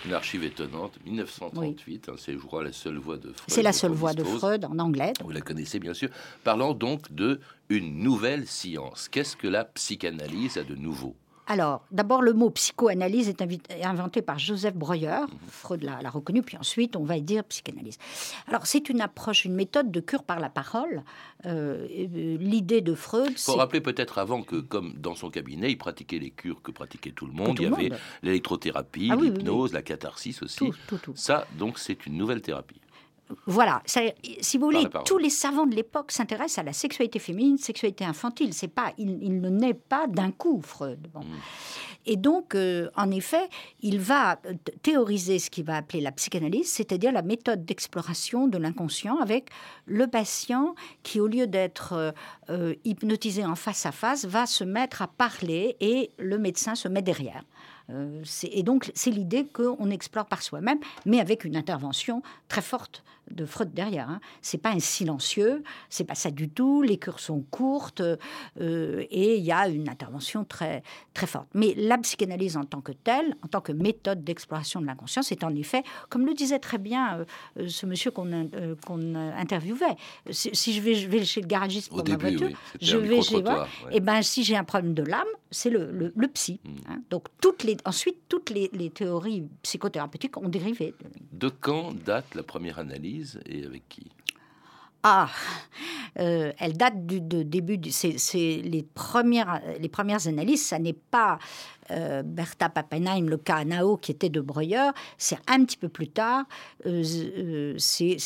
Une 0.05 0.15
archive 0.15 0.43
étonnante, 0.43 0.99
1938, 1.05 2.09
hein, 2.09 2.15
c'est 2.19 2.33
je 2.33 2.39
crois 2.39 2.65
la 2.65 2.73
seule 2.73 2.99
voix 2.99 3.17
de 3.17 3.33
Freud. 3.33 3.45
C'est 3.47 3.63
la 3.63 3.73
seule 3.73 3.93
voix 3.93 4.15
de. 4.15 4.25
Freud 4.25 4.65
en 4.65 4.79
anglais. 4.79 5.13
Vous 5.23 5.31
la 5.31 5.41
connaissez 5.41 5.79
bien 5.79 5.95
sûr. 5.95 6.09
Parlant 6.43 6.75
donc 6.75 7.13
de 7.13 7.41
une 7.69 7.99
nouvelle 7.99 8.47
science. 8.47 9.09
Qu'est-ce 9.09 9.37
que 9.37 9.47
la 9.47 9.65
psychanalyse 9.65 10.59
a 10.59 10.65
de 10.65 10.75
nouveau? 10.75 11.15
Alors, 11.49 11.85
d'abord, 11.91 12.23
le 12.23 12.33
mot 12.33 12.51
psychoanalyse 12.51 13.29
est 13.29 13.43
inventé 13.85 14.23
par 14.23 14.39
Joseph 14.39 14.75
Breuer. 14.75 15.27
Freud 15.49 15.83
l'a 15.83 16.09
reconnu, 16.09 16.41
puis 16.43 16.57
ensuite, 16.57 16.95
on 16.97 17.05
va 17.05 17.19
dire 17.19 17.43
psychanalyse. 17.45 17.99
Alors, 18.47 18.67
c'est 18.67 18.89
une 18.89 19.01
approche, 19.01 19.45
une 19.45 19.55
méthode 19.55 19.91
de 19.91 20.01
cure 20.01 20.23
par 20.23 20.39
la 20.39 20.49
parole. 20.49 21.03
Euh, 21.47 21.87
euh, 21.91 22.37
L'idée 22.39 22.81
de 22.81 22.95
Freud, 22.95 23.33
Il 23.33 23.39
faut 23.39 23.57
rappeler 23.57 23.81
peut-être 23.81 24.19
avant 24.19 24.43
que, 24.43 24.57
comme 24.57 24.95
dans 24.95 25.15
son 25.17 25.31
cabinet, 25.31 25.71
il 25.71 25.79
pratiquait 25.79 26.19
les 26.21 26.31
cures 26.31 26.63
que 26.63 26.71
pratiquait 26.71 27.11
tout 27.13 27.27
le 27.27 27.33
monde. 27.33 27.57
tout 27.57 27.63
il 27.65 27.71
y 27.71 27.75
avait 27.75 27.91
l'électrothérapie, 28.23 29.09
Ah 29.11 29.17
oui, 29.17 29.23
oui, 29.25 29.29
oui. 29.31 29.39
l'hypnose, 29.39 29.73
la 29.73 29.83
catharsis 29.83 30.43
aussi. 30.43 30.71
tout. 30.87 31.13
Ça, 31.17 31.47
donc, 31.59 31.79
c'est 31.79 32.07
une 32.07 32.17
nouvelle 32.17 32.41
thérapie. 32.41 32.81
Voilà, 33.47 33.83
ça- 33.87 34.01
si 34.41 34.59
vous 34.59 34.67
voulez, 34.67 34.87
tous 35.05 35.19
les 35.19 35.31
savants 35.31 35.67
de 35.67 35.75
l'époque 35.75 36.13
s'intéressent 36.13 36.59
à 36.59 36.63
la 36.63 36.73
sexualité 36.73 37.19
féminine, 37.19 37.59
sexualité 37.59 38.05
infantile. 38.05 38.53
C'est 38.55 38.69
pas, 38.69 38.93
il, 38.99 39.19
il 39.23 39.41
ne 39.41 39.49
naît 39.49 39.75
pas 39.75 40.07
d'un 40.07 40.31
coup, 40.31 40.61
Freud. 40.63 41.09
Bon. 41.13 41.21
Mm. 41.21 41.39
Et 42.05 42.17
donc, 42.17 42.55
euh, 42.55 42.91
en 42.97 43.11
effet, 43.11 43.49
il 43.81 44.01
va 44.01 44.41
théoriser 44.83 45.39
ce 45.39 45.51
qu'il 45.51 45.65
va 45.65 45.77
appeler 45.77 46.01
la 46.01 46.11
psychanalyse, 46.11 46.69
c'est-à-dire 46.69 47.13
la 47.13 47.23
méthode 47.23 47.65
d'exploration 47.65 48.49
de 48.49 48.59
l'inconscient 48.59 49.19
avec 49.19 49.51
le 49.87 50.09
patient 50.09 50.75
qui, 51.05 51.21
au 51.21 51.29
lieu 51.29 51.47
d'être 51.47 51.93
euh, 51.93 52.11
euh, 52.51 52.75
hypnotisé 52.85 53.45
en 53.45 53.55
face 53.55 53.87
à 53.87 53.93
face, 53.93 54.25
va 54.25 54.47
se 54.47 54.65
mettre 54.65 55.03
à 55.03 55.07
parler 55.07 55.77
et 55.81 56.11
le 56.19 56.39
médecin 56.39 56.75
se 56.75 56.89
met 56.89 57.03
derrière. 57.03 57.45
Euh, 57.91 58.23
et 58.45 58.63
donc, 58.63 58.91
c'est 58.95 59.11
l'idée 59.11 59.45
qu'on 59.47 59.91
explore 59.91 60.27
par 60.27 60.43
soi-même, 60.43 60.79
mais 61.07 61.21
avec 61.21 61.45
une 61.45 61.57
intervention 61.57 62.23
très 62.49 62.63
forte 62.63 63.05
de 63.31 63.45
Freud 63.45 63.73
derrière. 63.73 64.11
Hein. 64.11 64.21
C'est 64.41 64.59
pas 64.59 64.71
un 64.71 64.81
silencieux, 64.81 65.63
c'est 65.89 66.05
pas 66.05 66.15
ça 66.15 66.31
du 66.31 66.49
tout. 66.49 66.83
Les 66.83 66.99
cures 66.99 67.21
sont 67.21 67.45
courtes 67.51 68.03
euh, 68.61 69.05
et 69.11 69.37
il 69.37 69.45
y 69.45 69.53
a 69.53 69.69
une 69.69 69.89
intervention 69.89 70.45
très 70.45 70.83
très 71.15 71.27
forte. 71.27 71.49
Mais 71.55 71.75
la 71.77 71.99
psychanalyse 71.99 72.57
en 72.57 72.65
tant 72.65 72.81
que 72.81 72.93
telle, 72.93 73.37
en 73.43 73.49
tant 73.49 73.61
que 73.61 73.73
méthode 73.73 74.25
d'exploration 74.25 74.81
de 74.81 74.87
l'inconscient, 74.87 75.23
c'est 75.23 75.45
en 75.45 75.55
effet, 75.55 75.83
comme 76.09 76.27
le 76.27 76.35
disait 76.35 76.59
très 76.59 76.79
bien 76.79 77.19
euh, 77.19 77.25
euh, 77.59 77.69
ce 77.69 77.87
monsieur 77.87 78.11
qu'on 78.11 78.31
euh, 78.33 78.75
qu'on 78.87 79.15
interviewait. 79.15 79.97
Si, 80.31 80.51
si 80.53 80.73
je 80.73 80.81
vais, 80.81 80.95
je 80.95 81.09
vais 81.09 81.25
chez 81.25 81.41
le 81.41 81.47
garagiste 81.47 81.91
Au 81.93 81.97
pour 81.97 82.05
début, 82.05 82.25
ma 82.25 82.31
voiture, 82.31 82.49
oui. 82.49 82.57
Je 82.81 82.97
vais 82.97 83.23
chez 83.23 83.37
micro-trottoir, 83.37 83.69
ouais. 83.87 83.97
et 83.97 84.01
ben 84.01 84.23
si 84.23 84.45
j'ai 84.45 84.57
un 84.57 84.65
problème 84.65 84.95
de 84.95 85.03
l'âme, 85.03 85.27
c'est 85.51 85.71
le, 85.71 85.91
le, 85.91 86.13
le 86.15 86.29
psy. 86.29 86.61
Mm. 86.65 86.71
hein. 86.89 87.03
Donc 87.11 87.27
toutes 87.41 87.63
les, 87.65 87.77
ensuite 87.85 88.17
toutes 88.29 88.51
les, 88.51 88.71
les 88.73 88.91
théories 88.91 89.45
psychothérapeutiques 89.63 90.37
ont 90.37 90.49
dérivé. 90.49 90.95
De 91.33 91.49
quand 91.49 91.93
date 91.93 92.35
la 92.35 92.43
première 92.43 92.79
analyse 92.79 93.12
et 93.47 93.65
avec 93.67 93.89
qui 93.89 94.11
Ah, 95.05 95.29
euh, 96.21 96.53
elle 96.59 96.77
date 96.77 97.07
du 97.07 97.21
de 97.21 97.43
début. 97.43 97.77
du- 97.77 97.91
C'est 97.91 98.13
les 98.63 98.85
premières 98.95 99.61
les 99.81 99.89
premières 99.89 100.29
analyses. 100.29 100.65
Ça 100.65 100.79
n'est 100.79 100.93
pas 100.93 101.39
euh, 101.91 102.23
Bertha 102.23 102.69
Pappenheim, 102.69 103.27
le 103.29 103.37
cas 103.37 103.65
Nao 103.65 103.97
qui 103.97 104.13
était 104.13 104.29
de 104.29 104.41
Breuer. 104.41 104.93
C'est 105.19 105.39
un 105.49 105.65
petit 105.65 105.77
peu 105.77 105.89
plus 105.89 106.09
tard. 106.09 106.45
Euh, 106.87 107.03
euh, 107.37 107.75
c'est 107.79 108.17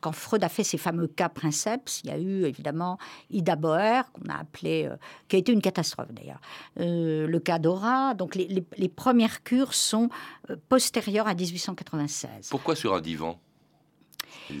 quand 0.00 0.12
Freud 0.12 0.42
a 0.44 0.48
fait 0.48 0.64
ses 0.64 0.78
fameux 0.78 1.08
cas 1.08 1.28
princeps. 1.28 2.00
Il 2.04 2.08
y 2.10 2.12
a 2.14 2.18
eu 2.18 2.44
évidemment 2.46 2.96
Ida 3.30 3.56
Boer 3.56 4.04
qu'on 4.14 4.30
a 4.30 4.38
appelé, 4.38 4.86
euh, 4.86 4.96
qui 5.28 5.36
a 5.36 5.38
été 5.40 5.52
une 5.52 5.60
catastrophe 5.60 6.10
d'ailleurs. 6.12 6.40
Le 6.76 7.38
cas 7.38 7.58
Dora. 7.58 8.14
Donc 8.14 8.34
les, 8.34 8.48
les- 8.48 8.64
les 8.78 8.88
premières 8.88 9.42
cures 9.42 9.74
sont 9.74 10.08
postérieures 10.70 11.28
à 11.28 11.34
1896. 11.34 12.48
Pourquoi 12.48 12.74
sur 12.74 12.94
un 12.94 13.02
divan? 13.02 13.38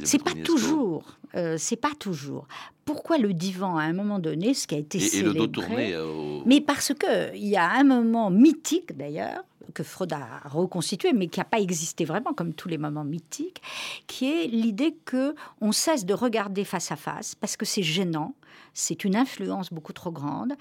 C'est 0.04 0.22
pas 0.22 0.34
toujours. 0.44 1.04
euh, 1.34 1.56
c'est 1.58 1.76
pas 1.76 1.92
toujours. 1.98 2.46
pourquoi 2.84 3.18
le 3.18 3.34
divan 3.34 3.76
à 3.76 3.82
un 3.82 3.92
moment 3.92 4.18
donné, 4.18 4.54
ce 4.54 4.66
qui 4.66 4.74
a 4.74 4.78
été 4.78 4.98
Et, 4.98 5.02
et 5.04 5.08
célébré, 5.08 5.32
le 5.40 5.46
dos 5.46 5.46
tourné 5.60 5.92
euh, 5.94 6.06
au... 6.06 6.42
mais 6.46 6.60
parce 6.62 6.92
que 6.94 7.34
il 7.36 7.46
y 7.46 7.56
a 7.56 7.70
un 7.70 7.84
moment 7.84 8.30
mythique 8.30 8.96
d'ailleurs 8.96 9.44
que 9.74 9.82
Freud 9.82 10.14
a 10.14 10.40
reconstitué, 10.48 11.12
mais 11.12 11.26
qui 11.28 11.38
n'a 11.40 11.44
pas 11.44 11.60
existé 11.60 12.06
vraiment 12.06 12.32
comme 12.32 12.54
tous 12.54 12.68
les 12.68 12.78
moments 12.78 13.04
mythiques, 13.04 13.60
qui 14.06 14.24
est 14.32 14.46
l'idée 14.46 14.96
que 15.04 15.34
on 15.60 15.72
cesse 15.72 16.06
de 16.06 16.14
regarder 16.14 16.64
face 16.64 16.90
à 16.90 16.96
face 16.96 17.34
parce 17.34 17.56
que 17.58 17.66
c'est 17.66 17.82
gênant, 17.82 18.34
c'est 18.72 19.04
une 19.04 19.14
influence 19.16 19.70
beaucoup 19.70 19.92
trop 19.92 20.10
grande, 20.10 20.54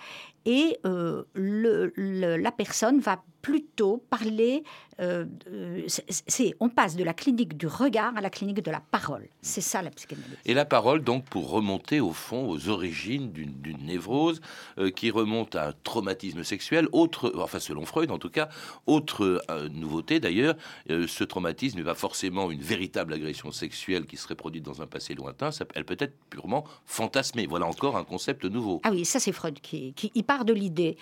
et 0.46 0.78
euh, 0.86 1.24
le- 1.34 1.94
le- 1.96 2.36
la 2.36 2.52
personne 2.52 3.00
va 3.00 3.24
plutôt 3.52 4.04
parler. 4.10 4.64
euh, 5.00 5.26
euh, 5.52 5.84
c'est- 5.88 6.56
on 6.60 6.70
passe 6.70 6.96
de 6.96 7.04
la 7.04 7.14
clinique 7.14 7.56
du 7.56 7.68
regard 7.68 8.18
à 8.18 8.22
la 8.22 8.32
clinique 8.32 8.64
de 8.64 8.72
la 8.72 8.80
parole. 8.80 9.28
C'est 9.44 9.62
ça 9.62 9.84
la 9.84 9.92
psychanalyse. 9.92 10.36
Et 10.44 10.56
la 10.56 10.66
parole, 10.66 11.04
donc, 11.04 11.24
pour 11.26 11.52
remonter 11.52 12.00
au 12.00 12.14
fond 12.14 12.50
aux 12.50 12.68
origines 12.70 13.32
d'une 13.32 13.78
névrose 13.86 14.42
euh, 14.80 14.90
qui 14.90 15.12
remonte 15.12 15.56
à 15.56 15.68
un 15.68 15.74
traumatisme 15.84 16.44
sexuel, 16.44 16.88
autre, 16.94 17.32
enfin 17.38 17.60
selon 17.60 17.86
Freud 17.86 18.10
en 18.10 18.18
tout 18.18 18.32
cas, 18.32 18.50
autre 18.88 19.44
euh, 19.52 19.70
nouveauté 19.70 20.20
d'ailleurs, 20.20 20.56
ce 20.90 21.24
traumatisme 21.24 21.78
n'est 21.78 21.84
pas 21.84 21.94
forcément 21.94 22.50
une 22.50 22.62
véritable 22.62 23.14
agression 23.14 23.52
sexuelle 23.52 24.08
qui 24.08 24.18
serait 24.18 24.34
produite 24.34 24.64
dans 24.66 24.82
un 24.82 24.88
passé 24.88 25.14
lointain, 25.14 25.52
ça- 25.52 25.66
elle 25.76 25.86
peut 25.86 25.98
être 26.00 26.16
purement 26.32 26.64
fantasmée. 26.88 27.46
Voilà 27.46 27.68
encore 27.68 27.98
un 27.98 28.04
concept 28.04 28.46
nouveau. 28.46 28.82
Ah 28.84 28.90
oui, 28.92 29.06
ça 29.06 29.20
c'est 29.20 29.32
Freud 29.32 29.60
qui, 29.62 29.94
qui 29.94 30.24
part 30.24 30.44
de 30.44 30.54
l'idée 30.54 30.98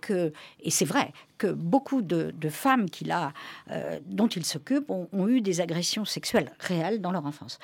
que, 0.00 0.32
et 0.60 0.70
c'est 0.70 0.86
vrai, 0.86 1.12
que 1.38 1.48
beaucoup 1.48 2.02
de, 2.02 2.32
de 2.34 2.48
femmes 2.48 2.88
qu'il 2.88 3.10
a, 3.10 3.32
euh, 3.70 3.98
dont 4.06 4.26
il 4.28 4.44
s'occupe 4.44 4.90
ont, 4.90 5.08
ont 5.12 5.28
eu 5.28 5.40
des 5.40 5.60
agressions 5.60 6.04
sexuelles 6.04 6.52
réelles 6.58 7.00
dans 7.00 7.12
leur 7.12 7.26
enfance. 7.26 7.58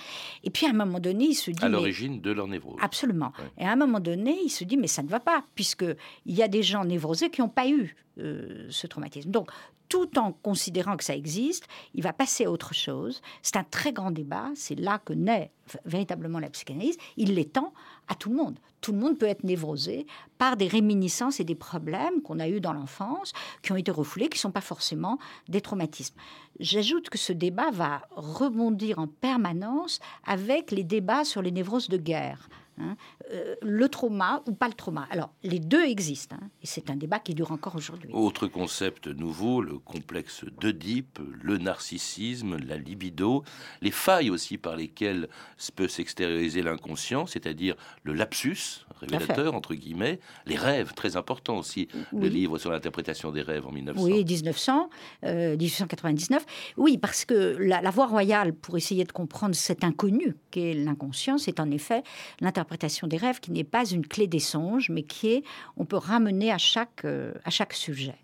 Et 0.44 0.50
puis 0.50 0.66
à 0.66 0.70
un 0.70 0.74
moment 0.74 1.00
donné, 1.00 1.26
il 1.26 1.34
se 1.34 1.50
dit... 1.50 1.64
À 1.64 1.68
l'origine 1.68 2.20
de 2.20 2.30
leur 2.30 2.48
névrose. 2.48 2.78
Absolument. 2.80 3.32
Ouais. 3.38 3.64
Et 3.64 3.66
à 3.66 3.72
un 3.72 3.76
moment 3.76 4.00
donné, 4.00 4.38
il 4.44 4.50
se 4.50 4.64
dit, 4.64 4.76
mais 4.76 4.86
ça 4.86 5.02
ne 5.02 5.08
va 5.08 5.20
pas, 5.20 5.44
puisqu'il 5.54 5.96
y 6.34 6.42
a 6.42 6.48
des 6.48 6.62
gens 6.62 6.84
névrosés 6.84 7.30
qui 7.30 7.40
n'ont 7.40 7.48
pas 7.48 7.68
eu 7.68 7.96
euh, 8.18 8.66
ce 8.70 8.86
traumatisme. 8.86 9.30
Donc, 9.30 9.50
tout 9.92 10.18
en 10.18 10.32
considérant 10.32 10.96
que 10.96 11.04
ça 11.04 11.14
existe, 11.14 11.66
il 11.92 12.02
va 12.02 12.14
passer 12.14 12.46
à 12.46 12.50
autre 12.50 12.72
chose. 12.72 13.20
C'est 13.42 13.56
un 13.56 13.62
très 13.62 13.92
grand 13.92 14.10
débat. 14.10 14.48
C'est 14.54 14.74
là 14.74 14.98
que 14.98 15.12
naît 15.12 15.50
véritablement 15.84 16.38
la 16.38 16.48
psychanalyse. 16.48 16.96
Il 17.18 17.34
l'étend 17.34 17.74
à 18.08 18.14
tout 18.14 18.30
le 18.30 18.36
monde. 18.36 18.58
Tout 18.80 18.92
le 18.92 18.98
monde 18.98 19.18
peut 19.18 19.26
être 19.26 19.44
névrosé 19.44 20.06
par 20.38 20.56
des 20.56 20.66
réminiscences 20.66 21.40
et 21.40 21.44
des 21.44 21.54
problèmes 21.54 22.22
qu'on 22.22 22.40
a 22.40 22.48
eus 22.48 22.62
dans 22.62 22.72
l'enfance, 22.72 23.34
qui 23.60 23.70
ont 23.72 23.76
été 23.76 23.90
refoulés, 23.90 24.30
qui 24.30 24.38
ne 24.38 24.40
sont 24.40 24.50
pas 24.50 24.62
forcément 24.62 25.18
des 25.50 25.60
traumatismes. 25.60 26.16
J'ajoute 26.58 27.10
que 27.10 27.18
ce 27.18 27.34
débat 27.34 27.70
va 27.70 28.00
rebondir 28.12 28.98
en 28.98 29.08
permanence 29.08 30.00
avec 30.26 30.70
les 30.70 30.84
débats 30.84 31.26
sur 31.26 31.42
les 31.42 31.52
névroses 31.52 31.90
de 31.90 31.98
guerre. 31.98 32.48
Hein. 32.78 32.96
Euh, 33.32 33.54
le 33.62 33.88
trauma 33.88 34.42
ou 34.46 34.52
pas 34.52 34.68
le 34.68 34.74
trauma. 34.74 35.06
Alors, 35.10 35.30
les 35.42 35.58
deux 35.58 35.84
existent, 35.84 36.36
hein, 36.40 36.48
et 36.62 36.66
c'est 36.66 36.90
un 36.90 36.96
débat 36.96 37.18
qui 37.18 37.34
dure 37.34 37.52
encore 37.52 37.76
aujourd'hui. 37.76 38.10
Autre 38.12 38.46
concept 38.46 39.06
nouveau, 39.06 39.60
le 39.60 39.78
complexe 39.78 40.44
d'Oedipe, 40.60 41.20
le 41.42 41.58
narcissisme, 41.58 42.56
la 42.56 42.76
libido, 42.76 43.44
les 43.80 43.90
failles 43.90 44.30
aussi 44.30 44.58
par 44.58 44.76
lesquelles 44.76 45.28
peut 45.74 45.88
s'extérioriser 45.88 46.62
l'inconscient, 46.62 47.26
c'est-à-dire 47.26 47.74
le 48.02 48.14
lapsus, 48.14 48.86
révélateur 49.00 49.54
entre 49.54 49.74
guillemets, 49.74 50.20
les 50.46 50.56
rêves, 50.56 50.92
très 50.94 51.16
important 51.16 51.58
aussi, 51.58 51.88
le 52.12 52.28
livre 52.28 52.58
sur 52.58 52.70
l'interprétation 52.70 53.32
des 53.32 53.42
rêves 53.42 53.66
en 53.66 53.72
1900. 53.72 54.02
Oui, 54.02 54.24
1900, 54.24 54.90
euh, 55.24 55.56
1899. 55.56 56.44
Oui, 56.76 56.98
parce 56.98 57.24
que 57.24 57.56
la, 57.58 57.80
la 57.80 57.90
voie 57.90 58.06
royale 58.06 58.52
pour 58.52 58.76
essayer 58.76 59.04
de 59.04 59.12
comprendre 59.12 59.54
cet 59.54 59.84
inconnu 59.84 60.36
qu'est 60.50 60.74
l'inconscient, 60.74 61.38
c'est 61.38 61.60
en 61.60 61.70
effet 61.70 62.02
l'interprétation 62.40 62.61
des 63.08 63.16
rêves 63.16 63.40
qui 63.40 63.50
n'est 63.50 63.64
pas 63.64 63.84
une 63.88 64.06
clé 64.06 64.26
des 64.26 64.38
songes, 64.38 64.90
mais 64.90 65.02
qui 65.02 65.28
est, 65.28 65.42
on 65.76 65.84
peut 65.84 65.96
ramener 65.96 66.50
à 66.52 66.58
chaque, 66.58 67.04
euh, 67.04 67.32
à 67.44 67.50
chaque 67.50 67.72
sujet. 67.72 68.14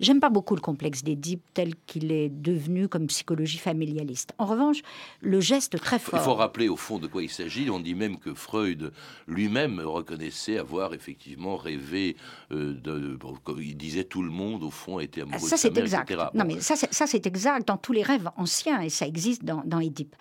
J'aime 0.00 0.20
pas 0.20 0.30
beaucoup 0.30 0.54
le 0.54 0.60
complexe 0.60 1.02
d'Édipe 1.02 1.42
tel 1.54 1.74
qu'il 1.86 2.12
est 2.12 2.28
devenu 2.28 2.88
comme 2.88 3.06
psychologie 3.06 3.58
familialiste. 3.58 4.32
En 4.38 4.46
revanche, 4.46 4.78
le 5.20 5.40
geste 5.40 5.78
très 5.80 5.96
Il 5.96 6.00
fort. 6.00 6.20
faut 6.22 6.34
rappeler 6.34 6.68
au 6.68 6.76
fond 6.76 6.98
de 6.98 7.06
quoi 7.06 7.22
il 7.22 7.30
s'agit. 7.30 7.70
On 7.70 7.80
dit 7.80 7.94
même 7.94 8.18
que 8.18 8.34
Freud 8.34 8.92
lui-même 9.26 9.80
reconnaissait 9.80 10.58
avoir 10.58 10.94
effectivement 10.94 11.56
rêvé 11.56 12.16
euh, 12.50 12.74
de. 12.74 13.18
il 13.60 13.76
disait 13.76 14.04
tout 14.04 14.22
le 14.22 14.30
monde 14.30 14.62
au 14.62 14.70
fond 14.70 14.98
était 15.00 15.22
amoureux 15.22 15.38
Ça, 15.38 15.44
de 15.44 15.50
sa 15.50 15.56
c'est 15.56 15.70
mère, 15.74 15.82
exact. 15.84 16.10
etc. 16.10 16.26
Non, 16.34 16.44
mais 16.44 16.60
ça, 16.60 16.76
c'est- 16.76 16.92
ça, 16.92 17.06
c'est 17.06 17.26
exact 17.26 17.68
dans 17.68 17.76
tous 17.76 17.92
les 17.92 18.02
rêves 18.02 18.28
anciens 18.36 18.80
et 18.80 18.88
ça 18.90 19.06
existe 19.06 19.44
dans, 19.44 19.62
dans 19.64 19.80
Édipe. 19.80 20.14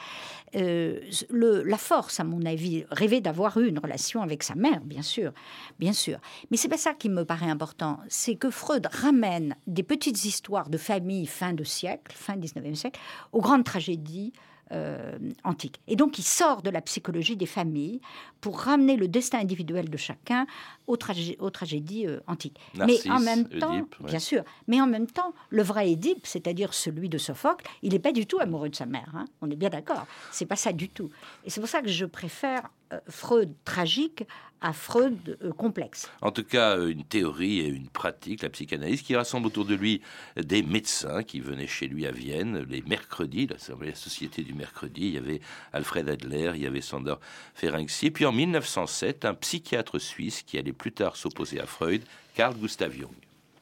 Euh, 0.55 0.99
le, 1.29 1.63
la 1.63 1.77
force, 1.77 2.19
à 2.19 2.23
mon 2.25 2.45
avis, 2.45 2.83
rêver 2.91 3.21
d'avoir 3.21 3.57
eu 3.61 3.69
une 3.69 3.79
relation 3.79 4.21
avec 4.21 4.43
sa 4.43 4.55
mère, 4.55 4.81
bien 4.81 5.01
sûr, 5.01 5.31
bien 5.79 5.93
sûr. 5.93 6.19
Mais 6.49 6.57
c'est 6.57 6.69
pas 6.69 6.77
ça 6.77 6.93
qui 6.93 7.09
me 7.09 7.23
paraît 7.25 7.49
important. 7.49 7.99
C'est 8.09 8.35
que 8.35 8.49
Freud 8.49 8.87
ramène 8.91 9.55
des 9.67 9.83
petites 9.83 10.25
histoires 10.25 10.69
de 10.69 10.77
famille 10.77 11.25
fin 11.25 11.53
de 11.53 11.63
siècle, 11.63 12.15
fin 12.15 12.35
19e 12.35 12.75
siècle, 12.75 12.99
aux 13.31 13.41
grandes 13.41 13.63
tragédies 13.63 14.33
euh, 14.73 15.17
antiques. 15.43 15.81
Et 15.89 15.97
donc, 15.97 16.17
il 16.17 16.23
sort 16.23 16.61
de 16.61 16.69
la 16.69 16.79
psychologie 16.79 17.35
des 17.35 17.45
familles 17.45 17.99
pour 18.39 18.57
ramener 18.61 18.95
le 18.95 19.09
destin 19.09 19.39
individuel 19.39 19.89
de 19.89 19.97
chacun 19.97 20.47
aux, 20.87 20.95
tragé- 20.95 21.35
aux 21.39 21.49
tragédies 21.49 22.07
euh, 22.07 22.21
antiques. 22.25 22.57
Narcisse, 22.75 23.03
Mais 23.05 23.11
en 23.11 23.19
même 23.19 23.49
temps, 23.49 23.73
Oedipe, 23.75 23.99
ouais. 23.99 24.05
bien 24.11 24.19
sûr, 24.19 24.43
mais 24.69 24.79
en 24.79 24.87
même 24.87 25.07
temps, 25.07 25.33
le 25.49 25.61
vrai 25.61 25.91
Édipe, 25.91 26.25
c'est-à-dire 26.25 26.73
celui 26.73 27.09
de 27.09 27.17
Sophocle, 27.17 27.65
il 27.81 27.91
n'est 27.91 27.99
pas 27.99 28.13
du 28.13 28.25
tout 28.25 28.39
amoureux 28.39 28.69
de 28.69 28.75
sa 28.77 28.85
mère. 28.85 29.11
hein. 29.13 29.25
On 29.41 29.51
est 29.51 29.57
bien 29.57 29.69
d'accord. 29.69 30.07
C'est 30.31 30.45
pas 30.45 30.55
ça 30.55 30.71
du 30.71 30.87
tout. 30.87 31.09
Et 31.43 31.49
c'est 31.49 31.59
pour 31.59 31.69
ça 31.69 31.81
que 31.81 31.89
je 31.89 32.05
préfère 32.05 32.69
Freud 33.07 33.53
tragique 33.65 34.25
à 34.61 34.73
Freud 34.73 35.37
euh, 35.41 35.51
complexe. 35.51 36.09
En 36.21 36.31
tout 36.31 36.43
cas, 36.43 36.77
euh, 36.77 36.89
une 36.89 37.03
théorie 37.03 37.59
et 37.59 37.67
une 37.67 37.89
pratique, 37.89 38.43
la 38.43 38.49
psychanalyse, 38.49 39.01
qui 39.01 39.15
rassemble 39.15 39.47
autour 39.47 39.65
de 39.65 39.73
lui 39.73 40.01
des 40.37 40.61
médecins 40.61 41.23
qui 41.23 41.39
venaient 41.39 41.67
chez 41.67 41.87
lui 41.87 42.05
à 42.05 42.11
Vienne 42.11 42.65
les 42.69 42.83
mercredis, 42.83 43.47
la, 43.47 43.57
société 43.95 44.43
du 44.43 44.53
mercredi. 44.53 45.07
Il 45.07 45.13
y 45.13 45.17
avait 45.17 45.41
Alfred 45.73 46.07
Adler, 46.07 46.51
il 46.55 46.61
y 46.61 46.67
avait 46.67 46.81
Sander 46.81 47.15
Ferenczi. 47.55 48.07
Et 48.07 48.11
puis 48.11 48.25
en 48.25 48.31
1907, 48.31 49.25
un 49.25 49.33
psychiatre 49.33 49.99
suisse 49.99 50.43
qui 50.43 50.59
allait 50.59 50.73
plus 50.73 50.91
tard 50.91 51.15
s'opposer 51.15 51.59
à 51.59 51.65
Freud, 51.65 52.03
Carl 52.35 52.55
Gustav 52.55 52.93
Jung. 52.93 53.09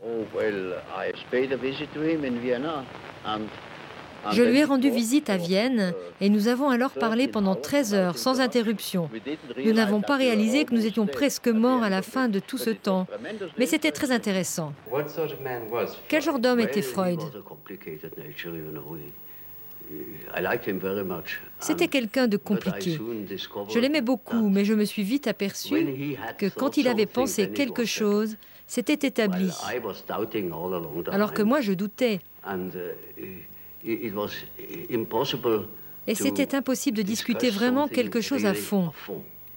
Oh, 0.03 0.25
well, 0.33 0.75
I 0.95 1.11
paid 1.31 1.51
a 1.51 1.57
visit 1.57 1.91
to 1.93 2.01
him 2.01 2.23
in 2.23 2.39
Vienna. 2.39 2.85
And 3.25 3.49
Je 4.31 4.43
lui 4.43 4.59
ai 4.59 4.63
rendu 4.63 4.89
visite 4.89 5.29
à 5.29 5.37
for, 5.37 5.47
Vienne 5.47 5.93
uh, 5.93 6.23
et 6.23 6.29
nous 6.29 6.47
avons 6.47 6.69
alors 6.69 6.91
parlé 6.91 7.27
pendant 7.27 7.55
13 7.55 7.93
heures 7.93 8.17
sans 8.17 8.39
interruption. 8.39 9.09
Nous 9.63 9.73
n'avons 9.73 10.01
pas 10.01 10.17
réalisé 10.17 10.65
que 10.65 10.73
nous 10.73 10.85
étions 10.85 11.07
presque 11.07 11.47
morts 11.47 11.83
à 11.83 11.89
la 11.89 12.01
fin 12.01 12.27
de 12.27 12.39
tout 12.39 12.57
ce 12.57 12.69
temps, 12.69 13.07
mais 13.57 13.65
c'était 13.65 13.91
très 13.91 14.11
intéressant. 14.11 14.73
Quel 16.07 16.21
genre 16.21 16.39
d'homme 16.39 16.59
était 16.59 16.81
Freud? 16.81 17.19
much. 21.03 21.41
C'était 21.59 21.87
quelqu'un 21.87 22.27
de 22.27 22.37
compliqué. 22.37 22.99
Je 23.69 23.79
l'aimais 23.79 24.01
beaucoup, 24.01 24.49
mais 24.49 24.65
je 24.65 24.73
me 24.73 24.85
suis 24.85 25.03
vite 25.03 25.27
aperçu 25.27 25.75
que 26.37 26.47
quand 26.47 26.77
il 26.77 26.87
avait 26.87 27.05
pensé 27.05 27.49
quelque 27.49 27.85
chose, 27.85 28.37
c'était 28.67 29.07
établi. 29.07 29.49
Alors 31.11 31.33
que 31.33 31.41
moi, 31.41 31.61
je 31.61 31.73
doutais. 31.73 32.19
And, 33.83 33.89
it 33.89 34.03
it 34.03 34.13
was 34.13 34.29
impossible 34.89 35.67
Et 36.07 36.15
c'était 36.15 36.55
impossible 36.55 36.97
de 36.97 37.03
discuter 37.03 37.47
discuss 37.47 37.59
vraiment 37.59 37.81
something 37.81 37.95
quelque 37.95 38.21
chose 38.21 38.45
à 38.45 38.53
fond. 38.53 38.91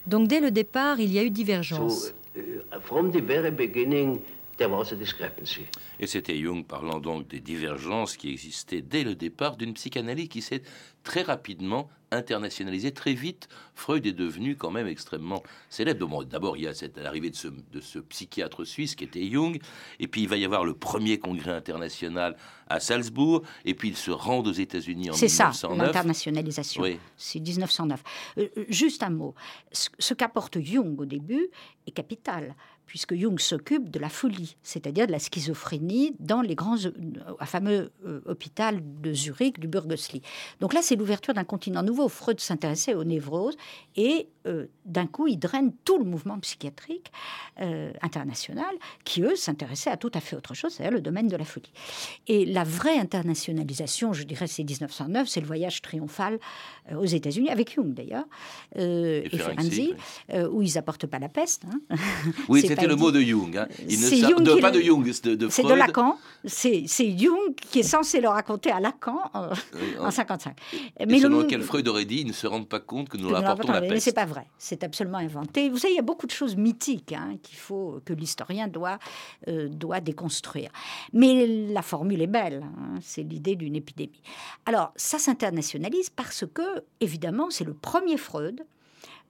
Donc 0.05 0.27
dès 0.27 0.39
le 0.39 0.51
départ, 0.51 0.99
il 0.99 1.11
y 1.11 1.19
a 1.19 1.23
eu 1.23 1.31
divergence. 1.31 2.13
So, 2.35 2.39
uh, 2.39 2.79
from 2.81 3.11
the 3.11 3.21
very 3.21 3.51
beginning, 3.51 4.19
there 4.57 4.69
was 4.69 4.91
a 4.91 4.95
discrepancy. 4.95 5.61
Et 5.99 6.07
c'était 6.07 6.37
Jung 6.37 6.63
parlant 6.63 6.99
donc 6.99 7.27
des 7.27 7.39
divergences 7.39 8.17
qui 8.17 8.29
existaient 8.29 8.81
dès 8.81 9.03
le 9.03 9.15
départ 9.15 9.57
d'une 9.57 9.73
psychanalyse 9.73 10.29
qui 10.29 10.41
s'est 10.41 10.61
très 11.03 11.21
rapidement 11.21 11.89
internationalisée. 12.13 12.91
Très 12.91 13.13
vite, 13.13 13.47
Freud 13.75 14.05
est 14.05 14.13
devenu 14.13 14.55
quand 14.55 14.71
même 14.71 14.87
extrêmement 14.87 15.43
célèbre. 15.69 16.07
Bon, 16.07 16.23
D'abord, 16.23 16.57
il 16.57 16.63
y 16.63 16.67
a 16.67 16.73
cette 16.73 16.97
arrivée 16.97 17.29
de 17.29 17.35
ce, 17.35 17.47
de 17.47 17.81
ce 17.81 17.99
psychiatre 17.99 18.63
suisse 18.65 18.95
qui 18.95 19.03
était 19.03 19.29
Jung, 19.29 19.59
et 19.99 20.07
puis 20.07 20.21
il 20.23 20.29
va 20.29 20.37
y 20.37 20.45
avoir 20.45 20.63
le 20.65 20.73
premier 20.73 21.19
congrès 21.19 21.51
international 21.51 22.35
à 22.69 22.79
Salzbourg, 22.79 23.43
et 23.65 23.73
puis 23.73 23.89
il 23.89 23.97
se 23.97 24.11
rend 24.11 24.39
aux 24.39 24.51
États-Unis 24.51 25.11
en 25.11 25.13
C'est 25.13 25.27
ça, 25.27 25.45
1909. 25.49 25.87
l'internationalisation. 25.87 26.81
Oui. 26.83 26.99
C'est 27.17 27.39
1909. 27.39 28.03
Euh, 28.37 28.47
euh, 28.57 28.65
juste 28.69 29.03
un 29.03 29.09
mot. 29.09 29.35
Ce, 29.71 29.89
ce 29.99 30.13
qu'apporte 30.13 30.59
Jung 30.59 30.99
au 30.99 31.05
début 31.05 31.49
est 31.87 31.91
capital, 31.91 32.55
puisque 32.85 33.15
Jung 33.15 33.39
s'occupe 33.39 33.89
de 33.89 33.99
la 33.99 34.09
folie, 34.09 34.55
c'est-à-dire 34.61 35.07
de 35.07 35.11
la 35.11 35.19
schizophrénie 35.19 36.15
dans 36.19 36.41
les 36.41 36.55
grands, 36.55 36.77
euh, 36.85 37.45
fameux 37.45 37.91
euh, 38.05 38.21
hôpital 38.25 38.81
de 39.01 39.13
Zurich, 39.13 39.59
du 39.59 39.67
Burgosli. 39.67 40.21
Donc 40.59 40.73
là, 40.73 40.81
c'est 40.81 40.95
l'ouverture 40.95 41.33
d'un 41.33 41.43
continent 41.43 41.83
nouveau. 41.83 42.09
Freud 42.09 42.39
s'intéressait 42.39 42.93
aux 42.93 43.03
névroses 43.03 43.55
et 43.95 44.27
euh, 44.47 44.67
d'un 44.85 45.07
coup, 45.07 45.27
il 45.27 45.37
draine 45.37 45.73
tout 45.85 45.97
le 45.97 46.05
mouvement 46.05 46.39
psychiatrique 46.39 47.11
international 48.01 48.73
qui, 49.05 49.21
eux, 49.21 49.35
s'intéressaient 49.35 49.91
à 49.91 49.97
tout 49.97 50.11
à 50.15 50.19
fait 50.19 50.35
autre 50.35 50.55
chose, 50.55 50.73
c'est-à-dire 50.73 50.95
le 50.95 51.01
domaine 51.01 51.27
de 51.27 51.37
la 51.37 51.45
folie. 51.45 51.71
Et 52.27 52.45
la 52.45 52.63
vraie 52.63 52.97
internationalisation, 52.97 54.11
je 54.11 54.23
dirais, 54.23 54.47
c'est 54.47 54.63
1909, 54.63 55.27
c'est 55.27 55.39
le 55.39 55.45
voyage 55.45 55.81
triomphal 55.83 56.39
aux 56.91 57.05
États-Unis, 57.05 57.49
avec 57.49 57.75
Jung 57.75 57.93
d'ailleurs, 57.93 58.25
et, 58.75 59.29
Ferenczi, 59.37 59.93
où 60.51 60.63
ils 60.63 60.73
n'apportent 60.73 61.05
pas 61.05 61.19
la 61.19 61.29
peste. 61.29 61.65
Hein. 61.65 61.95
Oui, 62.49 62.63
c'était 62.75 62.87
le 62.87 62.95
mot 62.95 63.11
de 63.11 63.21
Jung. 63.21 63.57
Hein. 63.57 63.67
Il 63.87 63.99
ne 63.99 64.61
pas 64.61 64.71
de 64.71 64.81
Jung, 64.81 65.03
de, 65.03 65.35
de 65.35 65.49
C'est 65.49 65.63
de 65.63 65.73
Lacan. 65.73 66.17
C'est 66.45 66.87
Jung 66.87 67.55
qui 67.55 67.79
est 67.79 67.83
censé 67.83 68.19
le 68.19 68.29
raconter 68.29 68.71
à 68.71 68.79
Lacan 68.79 69.19
en, 69.33 69.49
1955. 69.73 70.55
Mais 71.07 71.19
selon 71.19 71.39
lequel 71.39 71.61
Freud 71.61 71.87
aurait 71.87 72.05
dit, 72.05 72.21
ils 72.21 72.27
ne 72.27 72.33
se 72.33 72.47
rendent 72.47 72.69
pas 72.69 72.79
compte 72.79 73.09
que 73.09 73.17
nous 73.17 73.29
leur 73.29 73.45
apportons 73.45 73.71
la 73.71 73.81
peste. 73.81 73.93
Mais 73.93 73.99
c'est 73.99 74.13
pas 74.13 74.25
vrai. 74.25 74.47
C'est 74.57 74.83
absolument 74.83 75.19
inventé. 75.19 75.69
Vous 75.69 75.77
savez, 75.77 75.93
il 75.93 75.97
y 75.97 75.99
a 75.99 76.03
beaucoup 76.03 76.27
de 76.27 76.31
choses 76.31 76.55
mythiques 76.55 77.13
hein, 77.13 77.37
qu'il 77.41 77.57
faut 77.57 78.01
que 78.05 78.13
l'historien 78.13 78.67
doit 78.67 78.99
euh, 79.47 79.67
doit 79.69 79.99
déconstruire. 79.99 80.69
Mais 81.13 81.47
la 81.47 81.81
formule 81.81 82.21
est 82.21 82.27
belle. 82.27 82.63
Hein. 82.63 82.99
C'est 83.01 83.23
l'idée 83.23 83.55
d'une 83.55 83.75
épidémie. 83.75 84.21
Alors 84.65 84.91
ça 84.95 85.19
s'internationalise 85.19 86.09
parce 86.09 86.45
que 86.53 86.83
évidemment 86.99 87.49
c'est 87.49 87.63
le 87.63 87.73
premier 87.73 88.17
Freud 88.17 88.65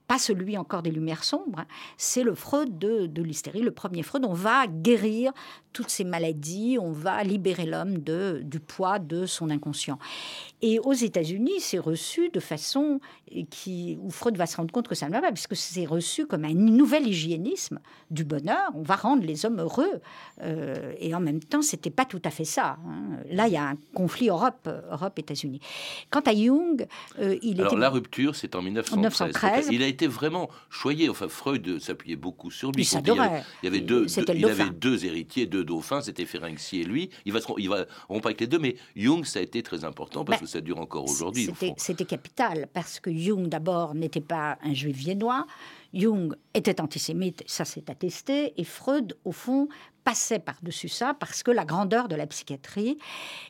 pas 0.06 0.18
celui 0.18 0.58
encore 0.58 0.82
des 0.82 0.90
Lumières 0.90 1.24
sombres, 1.24 1.60
hein. 1.60 1.66
c'est 1.96 2.22
le 2.22 2.34
Freud 2.34 2.78
de, 2.78 3.06
de 3.06 3.22
l'hystérie, 3.22 3.60
le 3.60 3.70
premier 3.70 4.02
Freud. 4.02 4.24
On 4.24 4.34
va 4.34 4.66
guérir 4.66 5.32
toutes 5.74 5.90
ces 5.90 6.04
maladies, 6.04 6.78
on 6.80 6.92
va 6.92 7.22
libérer 7.24 7.66
l'homme 7.66 7.98
de, 7.98 8.40
du 8.44 8.60
poids 8.60 8.98
de 8.98 9.26
son 9.26 9.50
inconscient. 9.50 9.98
Et 10.62 10.78
aux 10.78 10.92
États-Unis, 10.92 11.58
c'est 11.58 11.78
reçu 11.78 12.30
de 12.30 12.40
façon 12.40 13.00
qui, 13.50 13.98
où 14.00 14.10
Freud 14.10 14.36
va 14.36 14.46
se 14.46 14.56
rendre 14.56 14.72
compte 14.72 14.88
que 14.88 14.94
ça 14.94 15.08
ne 15.08 15.12
va 15.12 15.20
pas, 15.20 15.32
puisque 15.32 15.56
c'est 15.56 15.84
reçu 15.84 16.26
comme 16.26 16.44
un 16.44 16.54
nouvel 16.54 17.06
hygiénisme 17.08 17.80
du 18.10 18.24
bonheur. 18.24 18.70
On 18.74 18.82
va 18.82 18.94
rendre 18.96 19.24
les 19.24 19.44
hommes 19.44 19.58
heureux. 19.58 20.00
Euh, 20.42 20.92
et 20.98 21.14
en 21.14 21.20
même 21.20 21.40
temps, 21.40 21.60
c'était 21.60 21.90
pas 21.90 22.04
tout 22.04 22.22
à 22.24 22.30
fait 22.30 22.44
ça. 22.44 22.78
Hein. 22.86 23.18
Là, 23.30 23.48
il 23.48 23.54
y 23.54 23.56
a 23.56 23.64
un 23.64 23.76
conflit 23.94 24.28
Europe, 24.28 24.68
Europe-États-Unis. 24.90 25.60
Quant 26.10 26.20
à 26.20 26.34
Jung, 26.34 26.86
euh, 27.18 27.36
il 27.42 27.60
Alors, 27.60 27.76
la 27.76 27.90
rupture, 27.90 28.36
c'est 28.36 28.54
en 28.54 28.62
1913. 28.62 29.68
Il 29.72 29.82
a 29.82 29.88
été 29.94 30.06
vraiment 30.06 30.50
choyé. 30.70 31.08
Enfin, 31.08 31.28
Freud 31.28 31.78
s'appuyait 31.78 32.16
beaucoup 32.16 32.50
sur 32.50 32.72
lui. 32.72 32.82
Il, 32.82 32.98
il, 32.98 33.64
y 33.64 33.66
avait, 33.66 33.80
deux, 33.80 34.06
il 34.34 34.44
avait 34.44 34.70
deux 34.70 35.04
héritiers, 35.04 35.46
deux 35.46 35.64
dauphins, 35.64 36.00
c'était 36.00 36.26
Ferenczi 36.26 36.80
et 36.80 36.84
lui. 36.84 37.10
Il 37.24 37.32
va, 37.32 37.40
il 37.58 37.68
va 37.68 37.86
rompre 38.08 38.26
avec 38.26 38.40
les 38.40 38.46
deux, 38.46 38.58
mais 38.58 38.76
Jung, 38.96 39.24
ça 39.24 39.38
a 39.38 39.42
été 39.42 39.62
très 39.62 39.84
important 39.84 40.24
parce 40.24 40.40
ben, 40.40 40.46
que 40.46 40.50
ça 40.50 40.60
dure 40.60 40.78
encore 40.78 41.04
aujourd'hui. 41.08 41.50
C'était 41.76 42.04
capital, 42.04 42.68
parce 42.72 43.00
que 43.00 43.12
Jung, 43.12 43.48
d'abord, 43.48 43.94
n'était 43.94 44.20
pas 44.20 44.58
un 44.62 44.74
juif 44.74 44.96
viennois. 44.96 45.46
Jung 45.92 46.34
était 46.54 46.80
antisémite, 46.80 47.44
ça 47.46 47.64
s'est 47.64 47.88
attesté, 47.88 48.52
et 48.56 48.64
Freud, 48.64 49.16
au 49.24 49.32
fond, 49.32 49.68
passait 50.04 50.38
par-dessus 50.38 50.88
ça 50.88 51.14
parce 51.14 51.42
que 51.42 51.50
la 51.50 51.64
grandeur 51.64 52.08
de 52.08 52.14
la 52.14 52.26
psychiatrie 52.26 52.98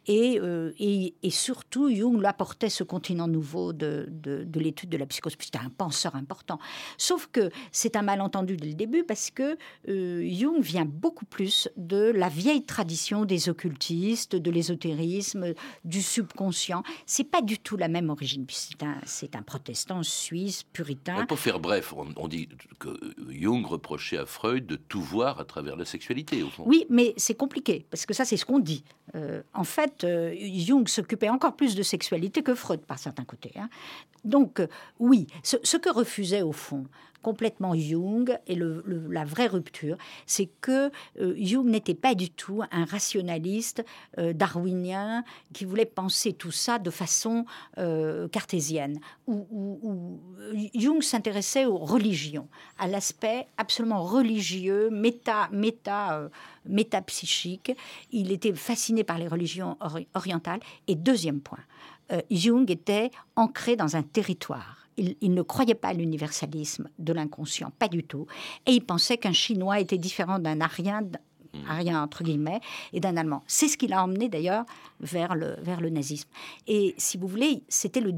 et, 0.07 0.39
euh, 0.41 0.73
et, 0.79 1.15
surtout 1.31 1.93
Jung 1.93 2.19
lui 2.19 2.27
apportait 2.27 2.71
ce 2.71 2.85
continent 2.85 3.27
nouveau 3.27 3.73
de, 3.73 4.09
de, 4.09 4.61
l'étude 4.61 4.89
de 4.89 4.97
la 4.97 5.07
psychose. 5.07 5.35
C'était 5.39 5.59
un 5.59 5.69
penseur 5.69 6.15
important. 6.15 6.61
Sauf 6.97 7.29
que 7.33 7.51
c'est 7.73 7.97
un 7.97 8.03
malentendu 8.03 8.57
dès 8.57 8.69
le 8.69 8.75
début 8.75 9.03
parce 9.03 9.31
que 9.31 9.59
euh, 9.89 10.29
Jung 10.31 10.61
vient 10.61 10.85
beaucoup 10.85 11.25
plus 11.25 11.69
de 11.77 12.13
la 12.15 12.29
vieille 12.29 12.65
tradition 12.65 13.25
des 13.25 13.49
occultistes, 13.49 14.37
de 14.37 14.51
l'ésotérisme, 14.51 15.55
du 15.85 16.03
subconscient. 16.03 16.85
C'est 17.05 17.25
pas 17.25 17.43
du 17.43 17.59
tout 17.59 17.77
la 17.77 17.89
même 17.89 18.11
origine. 18.11 18.47
C'est 18.49 18.83
un, 18.83 18.97
c'est 19.05 19.35
un 19.35 19.43
protestant 19.43 20.03
suisse, 20.03 20.63
puritain. 20.63 21.27
pour 21.27 21.39
faire 21.39 21.59
bref, 21.59 21.93
on 22.17 22.29
dit 22.29 22.49
que 22.79 22.89
Jung 23.29 23.67
reprochait 23.67 24.19
à 24.19 24.27
Freud 24.27 24.67
de 24.67 24.77
tout 24.77 25.03
voir 25.03 25.41
à 25.41 25.45
travers 25.45 25.77
la 25.77 25.85
sexualité. 25.85 26.44
Oui, 26.65 26.87
mais 26.89 27.15
c'est 27.17 27.35
compliqué, 27.35 27.87
parce 27.91 28.07
que 28.07 28.15
ça, 28.15 28.25
c'est 28.25 28.37
ce 28.37 28.45
qu'on 28.45 28.59
dit. 28.59 28.85
Euh, 29.15 29.43
en 29.53 29.65
fait, 29.65 30.05
euh, 30.05 30.35
Jung 30.39 30.89
s'occupait 30.89 31.29
encore 31.29 31.57
plus 31.57 31.75
de 31.75 31.83
sexualité 31.83 32.43
que 32.43 32.55
Freud, 32.55 32.81
par 32.81 32.99
certains 32.99 33.25
côtés. 33.25 33.53
Hein. 33.57 33.69
Donc, 34.25 34.61
euh, 34.61 34.67
oui, 34.99 35.27
ce, 35.43 35.77
que 35.77 35.91
refusait, 35.91 36.43
au 36.43 36.53
fond, 36.53 36.87
complètement 37.25 37.75
Jung 37.75 38.39
et 38.47 38.55
la 38.57 39.25
vraie 39.25 39.47
rupture, 39.47 39.97
c'est 40.27 40.49
que 40.61 40.91
Jung 41.19 41.67
n'était 41.67 41.95
pas 41.95 42.15
du 42.15 42.31
tout 42.31 42.63
un 42.71 42.85
rationaliste 42.85 43.85
darwinien 44.17 45.25
qui 45.53 45.65
voulait 45.65 45.87
penser 45.87 46.35
tout 46.35 46.51
ça 46.53 46.79
de 46.79 46.91
façon 46.91 47.47
cartésienne. 48.31 49.01
Ou, 49.27 50.21
Jung 50.75 51.03
s'intéressait 51.03 51.67
aux 51.67 51.79
religions, 51.79 52.49
à 52.79 52.87
l'aspect 52.87 53.47
absolument 53.57 54.05
religieux, 54.05 54.91
méta, 54.91 55.49
méta 55.51 56.29
métapsychique. 56.67 57.77
Il 58.11 58.33
était 58.33 58.55
fasciné 58.55 59.05
par 59.05 59.19
les 59.19 59.29
religions 59.29 59.77
orientales. 60.15 60.61
Et 60.87 60.95
deuxième 60.95 61.41
point, 61.41 61.61
euh, 62.13 62.21
Jung 62.31 62.71
était 62.71 63.11
ancré 63.37 63.77
dans 63.77 63.97
un 63.97 64.03
territoire. 64.03 64.84
Il, 64.97 65.17
il, 65.21 65.35
ne 65.35 65.43
croyait 65.43 65.75
pas 65.75 65.89
à 65.89 65.93
l'universalisme 65.93 66.89
de 66.99 67.13
l'inconscient, 67.13 67.73
pas 67.79 67.89
du 67.89 68.05
tout. 68.05 68.27
Et 68.67 68.73
il 68.73 68.81
pensait 68.81 69.19
qu'un 69.19 69.33
Chinois 69.33 69.81
était 69.81 69.99
différent 69.99 70.39
d'un 70.39 70.61
Arien, 70.61 71.03
Mm. 71.55 71.71
rien 71.71 72.03
entre 72.03 72.25
guillemets, 72.25 72.61
et 72.93 73.01
d'un 73.01 73.17
Allemand. 73.17 73.43
C'est 73.47 73.69
ce 73.69 73.77
qui 73.77 73.87
l'a 73.87 74.03
emmené 74.03 74.29
d'ailleurs 74.29 74.65
vers 75.01 75.35
le, 75.35 75.57
vers 75.61 75.81
le 75.81 75.91
nazisme. 75.91 76.29
Et 76.67 76.95
si 76.99 77.17
vous 77.17 77.29
voulez, 77.29 77.63
c'était 77.69 78.01
le, 78.01 78.13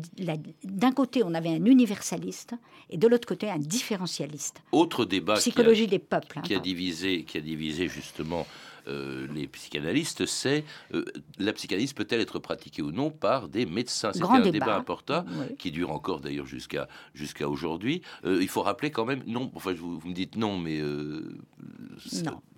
d'un 0.65 0.93
côté, 0.93 1.23
on 1.25 1.35
avait 1.35 1.51
un 1.51 1.65
universaliste, 1.65 2.55
et 2.91 2.99
de 2.99 3.09
l'autre 3.09 3.27
côté, 3.27 3.51
un 3.51 3.59
différentialiste. 3.59 4.62
Autre 4.73 5.05
débat. 5.05 5.35
Psychologie 5.35 5.87
des 5.87 5.99
peuples. 5.99 6.39
Hein, 6.39 6.43
qui, 6.43 6.55
a 6.55 6.61
divisé, 6.61 7.25
qui 7.25 7.39
a 7.39 7.41
divisé 7.41 7.89
justement 7.89 8.47
euh, 8.88 9.27
les 9.35 9.46
psychanalystes, 9.46 10.27
c'est 10.27 10.64
euh, 10.94 11.05
la 11.38 11.53
psychanalyse 11.53 11.92
peut-elle 11.92 12.20
être 12.20 12.38
pratiquée 12.38 12.83
ou 12.83 12.92
non 12.92 13.11
par 13.11 13.49
des 13.49 13.66
médecins? 13.66 14.12
C'était 14.12 14.27
un 14.27 14.40
débat, 14.40 14.77
important 14.77 15.25
qui 15.59 15.70
dure 15.70 15.90
encore 15.90 16.20
d'ailleurs 16.20 16.46
jusqu'à 16.46 16.88
jusqu'à 17.14 17.49
aujourd'hui. 17.49 18.03
Euh, 18.25 18.38
il 18.40 18.49
faut 18.49 18.62
rappeler 18.62 18.90
quand 18.90 19.05
même, 19.05 19.22
non, 19.27 19.51
enfin 19.55 19.72
vous, 19.72 20.01
me 20.05 20.12
dites 20.12 20.37
non, 20.37 20.59
mais 20.59 20.81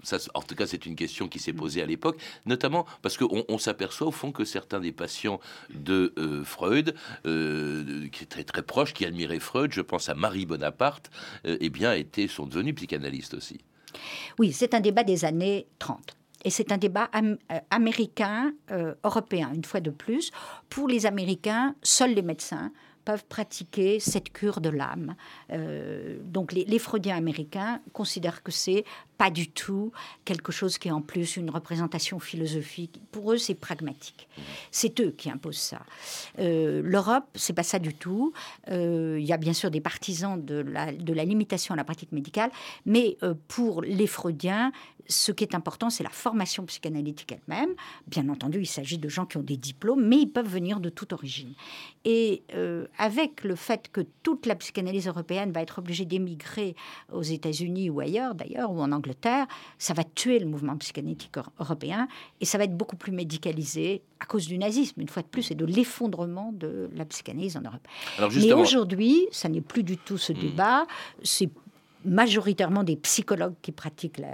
Ça, 0.03 0.19
en 0.35 0.43
tout 0.43 0.55
cas 0.55 0.67
c'est 0.67 0.87
une 0.87 0.97
question 0.97 1.29
qui 1.29 1.39
s'est 1.39 1.53
posée 1.53 1.83
à 1.83 1.87
l'époque, 1.87 2.21
notamment 2.47 2.87
parce 3.03 3.17
qu'on 3.17 3.45
on, 3.49 3.59
s'aperçoit 3.59 4.07
au 4.07 4.13
fond 4.13 4.33
que 4.33 4.45
certains 4.45 4.81
des 4.81 4.93
patients 4.93 5.41
de 5.75 6.13
Freud, 6.45 6.95
qui 7.25 8.25
étaient 8.25 8.27
très, 8.27 8.45
très 8.45 8.63
proches, 8.63 8.95
qui 8.95 9.05
admiraient 9.05 9.41
Freud, 9.41 9.73
je 9.73 9.81
pense 9.81 10.09
à 10.09 10.15
Marie 10.15 10.47
Bonaparte, 10.47 11.11
eh 11.45 11.71
bien 11.71 11.93
étaient, 11.93 12.29
sont 12.29 12.47
devenus 12.47 12.75
psychanalystes 12.75 13.35
aussi. 13.35 13.61
Oui, 14.39 14.53
c'est 14.53 14.75
un 14.75 14.81
débat 14.81 15.05
des 15.05 15.25
années 15.25 15.67
30. 15.79 16.17
Et 16.45 16.51
c'est 16.51 16.71
un 16.71 16.79
débat 16.79 17.11
euh, 17.17 17.37
américain, 17.71 18.53
euh, 18.71 18.95
une 19.53 19.65
fois 19.65 19.81
de 19.81 19.91
plus. 19.91 20.31
Pour 20.69 20.89
les 20.89 21.07
Américains, 21.07 21.75
seuls 21.83 22.15
les 22.15 22.23
médecins 22.23 22.71
peuvent 23.09 23.25
pratiquer 23.25 24.01
cette 24.01 24.31
cure 24.35 24.61
de 24.61 24.69
l'âme. 24.69 25.17
Euh, 25.51 26.19
donc 26.23 26.53
les, 26.53 26.67
les, 26.67 26.79
Freudiens 26.79 27.17
américains 27.17 27.81
considèrent 27.95 28.43
que 28.43 28.53
c'est 28.53 28.85
pas 29.17 29.31
du 29.31 29.49
tout 29.49 29.93
quelque 30.27 30.53
chose 30.53 30.77
qui 30.77 30.89
est 30.89 30.91
en 30.91 31.01
plus 31.01 31.39
une 31.39 31.49
représentation 31.49 32.19
philosophique. 32.19 33.01
Pour 33.11 33.33
eux, 33.33 33.39
c'est 33.39 33.55
pragmatique. 33.55 34.29
C'est 34.71 35.01
eux 35.01 35.15
qui 35.17 35.31
imposent 35.31 35.57
ça. 35.57 35.81
Euh, 36.39 36.83
L'Europe, 36.85 37.25
c'est 37.35 37.55
pas 37.55 37.63
ça 37.63 37.79
du 37.79 37.95
tout. 37.95 38.35
Euh, 38.71 39.17
il 39.19 39.25
y 39.25 39.33
a 39.33 39.39
bien 39.39 39.55
sûr 39.55 39.71
des 39.71 39.81
partisans 39.81 40.45
de 40.45 40.57
la, 40.57 40.93
de 40.93 41.15
la 41.15 41.25
limitation 41.25 41.73
à 41.73 41.79
la 41.79 41.85
pratique 41.85 42.13
médicale, 42.13 42.51
mais 42.85 43.17
pour 43.49 43.81
les 43.81 44.07
Freudiens, 44.07 44.71
ce 45.09 45.33
qui 45.33 45.45
est 45.45 45.55
important, 45.55 45.91
c'est 45.91 46.05
la 46.05 46.11
formation 46.11 46.65
psychanalytique 46.67 47.33
elle-même. 47.33 47.71
Bien 48.07 48.29
entendu, 48.29 48.61
il 48.61 48.67
s'agit 48.67 48.99
de 48.99 49.09
gens 49.09 49.27
qui 49.27 49.39
ont 49.39 49.43
des 49.43 49.57
diplômes, 49.57 50.07
mais 50.07 50.19
ils 50.19 50.31
peuvent 50.31 50.49
venir 50.49 50.81
de 50.81 50.91
toute 50.91 51.13
origine. 51.13 51.55
Et 52.05 52.43
avec 52.99 53.45
le 53.45 53.55
fait 53.55 53.89
que 53.91 54.03
toute 54.23 54.47
la 54.47 54.55
psychanalyse 54.55 55.09
européenne 55.09 55.53
va 55.53 55.63
être 55.63 55.79
obligée 55.79 56.05
d'émigrer 56.05 56.75
aux 57.13 57.23
États-Unis 57.23 57.91
ou 57.91 58.01
ailleurs 58.01 58.35
d'ailleurs, 58.35 58.71
ou 58.73 58.81
en 58.81 58.93
Angleterre, 58.93 59.47
ça 59.79 59.95
va 59.95 60.05
tuer 60.05 60.39
le 60.39 60.47
mouvement 60.47 60.77
psychanalytique 60.77 61.37
européen 61.59 62.09
et 62.41 62.45
ça 62.45 62.59
va 62.59 62.65
être 62.65 62.77
beaucoup 62.77 62.97
plus 62.97 63.13
médicalisé 63.13 64.03
à 64.21 64.27
cause 64.27 64.47
du 64.47 64.59
nazisme, 64.59 65.01
une 65.01 65.09
fois 65.09 65.23
de 65.23 65.29
plus, 65.29 65.51
et 65.51 65.55
de 65.55 65.65
l'effondrement 65.65 66.53
de 66.53 66.91
la 66.95 67.05
psychanalyse 67.05 67.57
en 67.57 67.63
Europe. 67.63 67.87
Mais 68.19 68.53
aujourd'hui, 68.53 69.27
ça 69.31 69.49
n'est 69.49 69.61
plus 69.61 69.83
du 69.83 69.97
tout 69.97 70.19
ce 70.19 70.33
hmm. 70.33 70.39
débat. 70.39 70.87
C'est 71.23 71.51
majoritairement 72.05 72.85
des 72.85 72.97
psychologues 72.97 73.55
qui 73.63 73.73
pratiquent 73.73 74.19
la, 74.19 74.29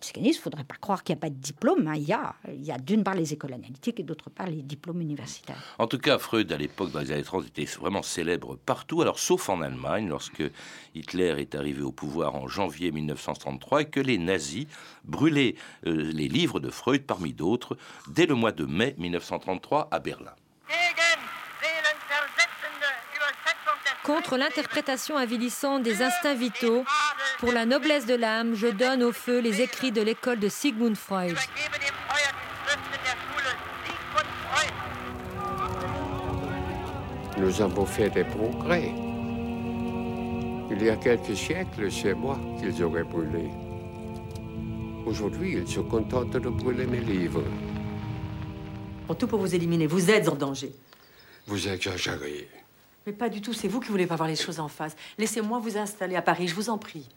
psychanalyse. 0.00 0.36
Il 0.36 0.38
ne 0.38 0.42
faudrait 0.42 0.64
pas 0.64 0.76
croire 0.76 1.02
qu'il 1.02 1.14
n'y 1.14 1.18
a 1.18 1.22
pas 1.22 1.30
de 1.30 1.34
diplôme. 1.34 1.86
Hein. 1.86 1.94
Il 1.96 2.04
y 2.04 2.12
a, 2.12 2.34
il 2.48 2.64
y 2.64 2.70
a 2.70 2.78
d'une 2.78 3.02
part 3.02 3.14
les 3.14 3.32
écoles 3.32 3.54
analytiques 3.54 4.00
et 4.00 4.02
d'autre 4.02 4.30
part 4.30 4.46
les 4.46 4.62
diplômes 4.62 5.00
universitaires. 5.00 5.62
En 5.78 5.86
tout 5.86 5.98
cas, 5.98 6.18
Freud, 6.18 6.50
à 6.52 6.56
l'époque, 6.56 6.92
dans 6.92 7.00
les 7.00 7.12
années 7.12 7.22
30, 7.22 7.46
était 7.46 7.64
vraiment 7.64 8.02
célèbre 8.02 8.56
partout, 8.56 9.02
alors 9.02 9.18
sauf 9.18 9.48
en 9.48 9.60
Allemagne, 9.60 10.08
lorsque 10.08 10.42
Hitler 10.94 11.34
est 11.38 11.54
arrivé 11.54 11.82
au 11.82 11.92
pouvoir 11.92 12.34
en 12.34 12.48
janvier 12.48 12.90
1933 12.92 13.82
et 13.82 13.84
que 13.86 14.00
les 14.00 14.18
nazis 14.18 14.66
brûlaient 15.04 15.54
euh, 15.86 16.10
les 16.12 16.28
livres 16.28 16.60
de 16.60 16.70
Freud, 16.70 17.04
parmi 17.04 17.32
d'autres, 17.32 17.76
dès 18.08 18.26
le 18.26 18.34
mois 18.34 18.52
de 18.52 18.64
mai 18.64 18.94
1933 18.98 19.88
à 19.90 19.98
Berlin. 19.98 20.34
Contre 24.08 24.38
l'interprétation 24.38 25.18
avilissante 25.18 25.82
des 25.82 26.00
instincts 26.00 26.34
vitaux, 26.34 26.82
pour 27.38 27.52
la 27.52 27.64
noblesse 27.64 28.06
de 28.06 28.14
l'âme, 28.14 28.54
je 28.54 28.66
donne 28.66 29.02
au 29.02 29.12
feu 29.12 29.40
les 29.40 29.62
écrits 29.62 29.92
de 29.92 30.02
l'école 30.02 30.40
de 30.40 30.48
Sigmund 30.48 30.96
Freud. 30.96 31.36
Nous 37.36 37.62
avons 37.62 37.86
fait 37.86 38.10
des 38.10 38.24
progrès. 38.24 38.92
Il 40.70 40.82
y 40.82 40.90
a 40.90 40.96
quelques 40.96 41.36
siècles, 41.36 41.90
c'est 41.90 42.14
moi 42.14 42.38
qu'ils 42.58 42.82
auraient 42.82 43.04
brûlé. 43.04 43.48
Aujourd'hui, 45.06 45.58
ils 45.58 45.68
se 45.68 45.80
contentent 45.80 46.32
de 46.32 46.48
brûler 46.48 46.86
mes 46.86 47.00
livres. 47.00 47.44
Pour 49.06 49.16
tout 49.16 49.28
pour 49.28 49.38
vous 49.38 49.54
éliminer, 49.54 49.86
vous 49.86 50.10
êtes 50.10 50.28
en 50.28 50.34
danger. 50.34 50.72
Vous 51.46 51.68
exagérez. 51.68 52.48
Mais 53.06 53.12
pas 53.12 53.28
du 53.28 53.40
tout, 53.40 53.54
c'est 53.54 53.68
vous 53.68 53.80
qui 53.80 53.88
voulez 53.88 54.06
pas 54.06 54.16
voir 54.16 54.28
les 54.28 54.36
choses 54.36 54.60
en 54.60 54.68
face. 54.68 54.94
Laissez-moi 55.16 55.60
vous 55.60 55.78
installer 55.78 56.16
à 56.16 56.22
Paris, 56.22 56.48
je 56.48 56.54
vous 56.54 56.68
en 56.68 56.76
prie. 56.76 57.08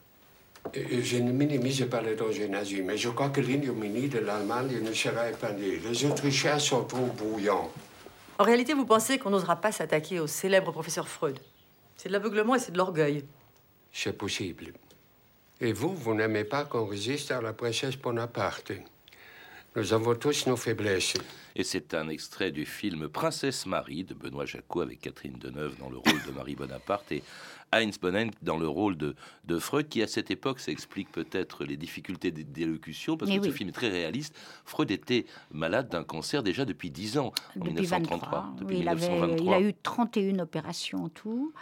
Je 0.74 1.18
ne 1.18 1.32
minimise 1.32 1.86
pas 1.90 2.02
les 2.02 2.16
dangers 2.16 2.48
nazis, 2.48 2.82
mais 2.84 2.98
je 2.98 3.10
crois 3.10 3.30
que 3.30 3.42
l'ignominie 3.42 4.08
de 4.08 4.20
l'Allemagne 4.20 4.80
ne 4.82 4.94
sera 4.94 5.30
épargnée. 5.30 5.80
Les 5.80 6.06
Autrichiens 6.06 6.60
sont 6.60 6.84
trop 6.86 7.08
bouillants. 7.08 7.72
En 8.40 8.44
réalité, 8.44 8.74
vous 8.74 8.86
pensez 8.86 9.18
qu'on 9.18 9.32
n'osera 9.32 9.56
pas 9.56 9.72
s'attaquer 9.72 10.20
au 10.20 10.28
célèbre 10.28 10.72
professeur 10.72 11.08
Freud. 11.08 11.38
C'est 11.98 12.10
de 12.10 12.14
l'aveuglement 12.14 12.56
et 12.56 12.60
c'est 12.60 12.72
de 12.72 12.78
l'orgueil. 12.78 13.26
C'est 13.92 14.18
possible. 14.18 14.74
Et 15.60 15.74
vous, 15.74 15.94
vous 15.94 16.16
n'aimez 16.16 16.44
pas 16.44 16.64
qu'on 16.64 16.86
résiste 16.86 17.32
à 17.32 17.42
la 17.42 17.54
princesse 17.54 17.98
Bonaparte. 17.98 18.72
Nous 19.74 19.94
avons 19.94 20.16
tous 20.16 20.48
nos 20.48 20.58
faiblesses. 20.58 21.14
Et 21.56 21.64
c'est 21.64 21.94
un 21.94 22.10
extrait 22.10 22.52
du 22.52 22.66
film 22.66 23.08
Princesse 23.08 23.66
Marie 23.66 24.04
de 24.04 24.14
Benoît 24.14 24.46
Jacot 24.46 24.82
avec 24.82 25.00
Catherine 25.00 25.38
Deneuve 25.40 25.78
dans 25.78 25.90
le 25.90 25.98
rôle 25.98 26.22
de 26.28 26.32
Marie 26.32 26.56
Bonaparte 26.56 27.10
et 27.14 27.24
Heinz 27.72 27.98
Bonnen 27.98 28.32
dans 28.42 28.58
le 28.58 28.68
rôle 28.68 28.98
de, 28.98 29.16
de 29.46 29.60
Freud, 29.60 29.88
qui 29.88 30.02
à 30.02 30.08
cette 30.08 30.30
époque, 30.30 30.60
ça 30.60 30.74
explique 30.74 31.10
peut-être 31.10 31.64
les 31.64 31.78
difficultés 31.78 32.32
d'élocution, 32.32 33.16
parce 33.16 33.32
que 33.32 33.42
ce 33.42 33.52
film 33.52 33.70
est 33.70 33.74
très 33.74 33.90
réaliste. 33.90 34.36
Freud 34.66 34.92
était 34.92 35.26
malade 35.52 35.88
d'un 35.88 36.04
cancer 36.04 36.44
déjà 36.44 36.66
depuis 36.66 36.92
10 36.92 37.18
ans, 37.18 37.34
en 37.58 37.64
1933. 37.64 38.56
depuis 38.60 38.80
il, 38.80 39.42
il 39.42 39.54
a 39.54 39.62
eu 39.62 39.74
31 39.74 40.40
opérations 40.40 41.06
en 41.06 41.10
tout. 41.10 41.54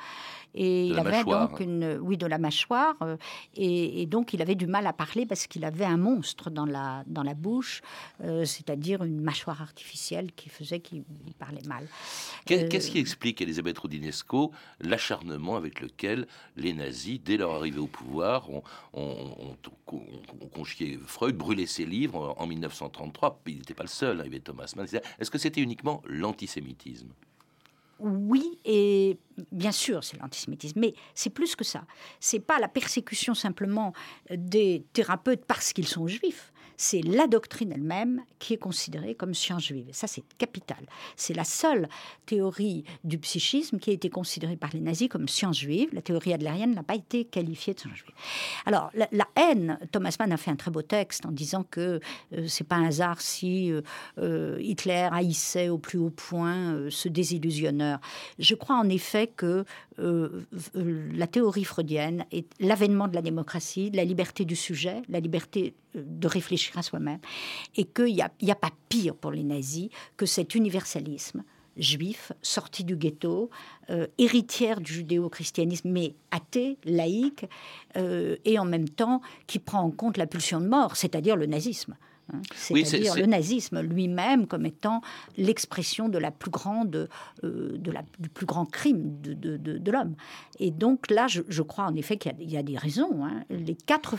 Et 0.55 0.87
il 0.87 0.99
avait 0.99 1.23
donc 1.23 1.59
une, 1.59 1.99
oui, 2.01 2.17
de 2.17 2.25
la 2.25 2.37
mâchoire. 2.37 2.95
Euh, 3.01 3.17
et, 3.55 4.05
donc, 4.05 4.33
il 4.33 4.41
avait 4.41 4.55
du 4.55 4.67
mal 4.67 4.87
à 4.87 4.93
parler 4.93 5.25
parce 5.25 5.47
qu'il 5.47 5.63
avait 5.65 5.85
un 5.85 5.97
monstre 5.97 6.49
dans 6.49 6.65
la, 6.65 7.03
dans 7.07 7.23
la 7.23 7.33
bouche, 7.33 7.81
euh, 8.23 8.45
c'est-à-dire 8.45 9.03
une 9.03 9.21
mâchoire 9.21 9.61
artificielle 9.61 10.31
qui 10.33 10.49
faisait 10.49 10.79
qu'il 10.79 11.03
parlait 11.37 11.61
mal. 11.67 11.87
Qu'est-ce 12.45 12.75
euh, 12.75 12.91
qui 12.91 12.99
explique, 12.99 13.41
Elisabeth 13.41 13.77
Roudinesco, 13.77 14.51
l'acharnement 14.81 15.55
avec 15.55 15.81
lequel 15.81 16.27
les 16.55 16.73
nazis, 16.73 17.19
dès 17.23 17.37
leur 17.37 17.51
arrivée 17.51 17.79
au 17.79 17.87
pouvoir, 17.87 18.49
ont, 18.49 18.63
ont, 18.93 19.55
conchié 20.53 20.99
Freud, 21.05 21.35
brûlé 21.35 21.65
ses 21.65 21.85
livres 21.85 22.35
en 22.37 22.47
1933 22.47 23.41
Il 23.47 23.57
n'était 23.57 23.73
pas 23.73 23.83
le 23.83 23.89
seul, 23.89 24.17
il 24.17 24.25
y 24.25 24.27
avait 24.27 24.39
Thomas 24.39 24.71
Mann. 24.75 24.87
Est-ce 25.19 25.31
que 25.31 25.37
c'était 25.37 25.61
uniquement 25.61 26.01
l'antisémitisme? 26.07 27.09
Oui, 27.99 28.59
et 28.65 29.17
bien 29.51 29.71
sûr, 29.71 30.03
c'est 30.03 30.19
l'antisémitisme, 30.19 30.79
mais 30.79 30.93
c'est 31.13 31.29
plus 31.29 31.55
que 31.55 31.63
ça. 31.63 31.85
C'est 32.19 32.39
pas 32.39 32.59
la 32.59 32.67
persécution 32.67 33.33
simplement 33.33 33.93
des 34.29 34.85
thérapeutes 34.93 35.45
parce 35.45 35.73
qu'ils 35.73 35.87
sont 35.87 36.07
juifs 36.07 36.51
c'est 36.81 37.01
la 37.01 37.27
doctrine 37.27 37.73
elle-même 37.73 38.23
qui 38.39 38.53
est 38.53 38.57
considérée 38.57 39.13
comme 39.13 39.33
science 39.33 39.65
juive. 39.65 39.87
ça, 39.91 40.07
c'est 40.07 40.23
capital. 40.37 40.77
C'est 41.17 41.33
la 41.33 41.43
seule 41.43 41.89
théorie 42.25 42.85
du 43.03 43.17
psychisme 43.17 43.79
qui 43.79 43.89
a 43.89 43.93
été 43.93 44.09
considérée 44.09 44.55
par 44.55 44.69
les 44.71 44.79
nazis 44.79 45.09
comme 45.09 45.27
science 45.27 45.59
juive. 45.59 45.89
La 45.91 46.01
théorie 46.01 46.31
adlérienne 46.31 46.73
n'a 46.73 46.83
pas 46.83 46.95
été 46.95 47.25
qualifiée 47.25 47.73
de 47.73 47.81
science 47.81 47.97
juive. 47.97 48.15
Alors, 48.65 48.91
la, 48.93 49.27
haine, 49.35 49.77
Thomas 49.91 50.15
Mann 50.21 50.31
a 50.31 50.37
fait 50.37 50.51
un 50.51 50.55
très 50.55 50.71
beau 50.71 50.81
texte 50.81 51.25
en 51.25 51.33
disant 51.33 51.65
que 51.69 51.99
euh, 52.31 52.47
c'est 52.47 52.65
pas 52.65 52.77
un 52.77 52.85
hasard 52.85 53.19
si 53.19 53.73
euh, 53.73 53.81
euh, 54.17 54.57
Hitler 54.61 55.09
haïssait 55.11 55.67
au 55.67 55.79
plus 55.79 55.99
haut 55.99 56.11
point 56.11 56.89
ce 56.89 57.09
désillusionneur. 57.09 57.99
Je 58.39 58.55
crois 58.55 58.77
en 58.77 58.87
effet 58.87 59.27
que 59.27 59.65
la 60.01 61.27
théorie 61.27 61.63
freudienne 61.63 62.25
est 62.31 62.47
l'avènement 62.59 63.07
de 63.07 63.15
la 63.15 63.21
démocratie, 63.21 63.91
de 63.91 63.97
la 63.97 64.05
liberté 64.05 64.45
du 64.45 64.55
sujet, 64.55 65.01
la 65.09 65.19
liberté 65.19 65.73
de 65.95 66.27
réfléchir 66.27 66.77
à 66.77 66.81
soi-même, 66.81 67.19
et 67.75 67.85
qu'il 67.85 68.15
n'y 68.15 68.51
a, 68.51 68.55
pas 68.55 68.71
pire 68.89 69.15
pour 69.15 69.31
les 69.31 69.43
nazis 69.43 69.89
que 70.17 70.25
cet 70.25 70.55
universalisme 70.55 71.43
juif, 71.79 72.31
sorti 72.41 72.83
du 72.83 72.95
ghetto, 72.95 73.49
euh, 73.89 74.07
héritière 74.17 74.81
du 74.81 74.93
judéo-christianisme, 74.93 75.89
mais 75.89 76.13
athée, 76.31 76.77
laïque, 76.83 77.45
euh, 77.95 78.35
et 78.45 78.59
en 78.59 78.65
même 78.65 78.89
temps 78.89 79.21
qui 79.47 79.59
prend 79.59 79.79
en 79.79 79.91
compte 79.91 80.17
la 80.17 80.27
pulsion 80.27 80.59
de 80.59 80.67
mort, 80.67 80.95
c'est-à-dire 80.95 81.35
le 81.35 81.45
nazisme. 81.45 81.95
Hein. 82.33 82.41
C'est-à-dire 82.55 83.15
le 83.15 83.25
nazisme 83.25 83.81
lui-même 83.81 84.47
comme 84.47 84.65
étant 84.65 85.01
l'expression 85.37 86.09
de 86.09 86.17
la 86.17 86.31
plus 86.31 86.51
grande, 86.51 87.09
euh, 87.43 87.77
de 87.77 87.91
la, 87.91 88.03
du 88.19 88.29
plus 88.29 88.45
grand 88.45 88.65
crime 88.65 89.19
de, 89.21 89.33
de, 89.33 89.91
l'homme. 89.91 90.15
Et 90.59 90.71
donc 90.71 91.09
là, 91.09 91.27
je, 91.27 91.61
crois 91.61 91.85
en 91.85 91.95
effet 91.95 92.17
qu'il 92.17 92.49
y, 92.49 92.57
a 92.57 92.63
des 92.63 92.77
raisons. 92.77 93.25
Hein. 93.25 93.43
Les, 93.49 93.75
quatre 93.75 94.15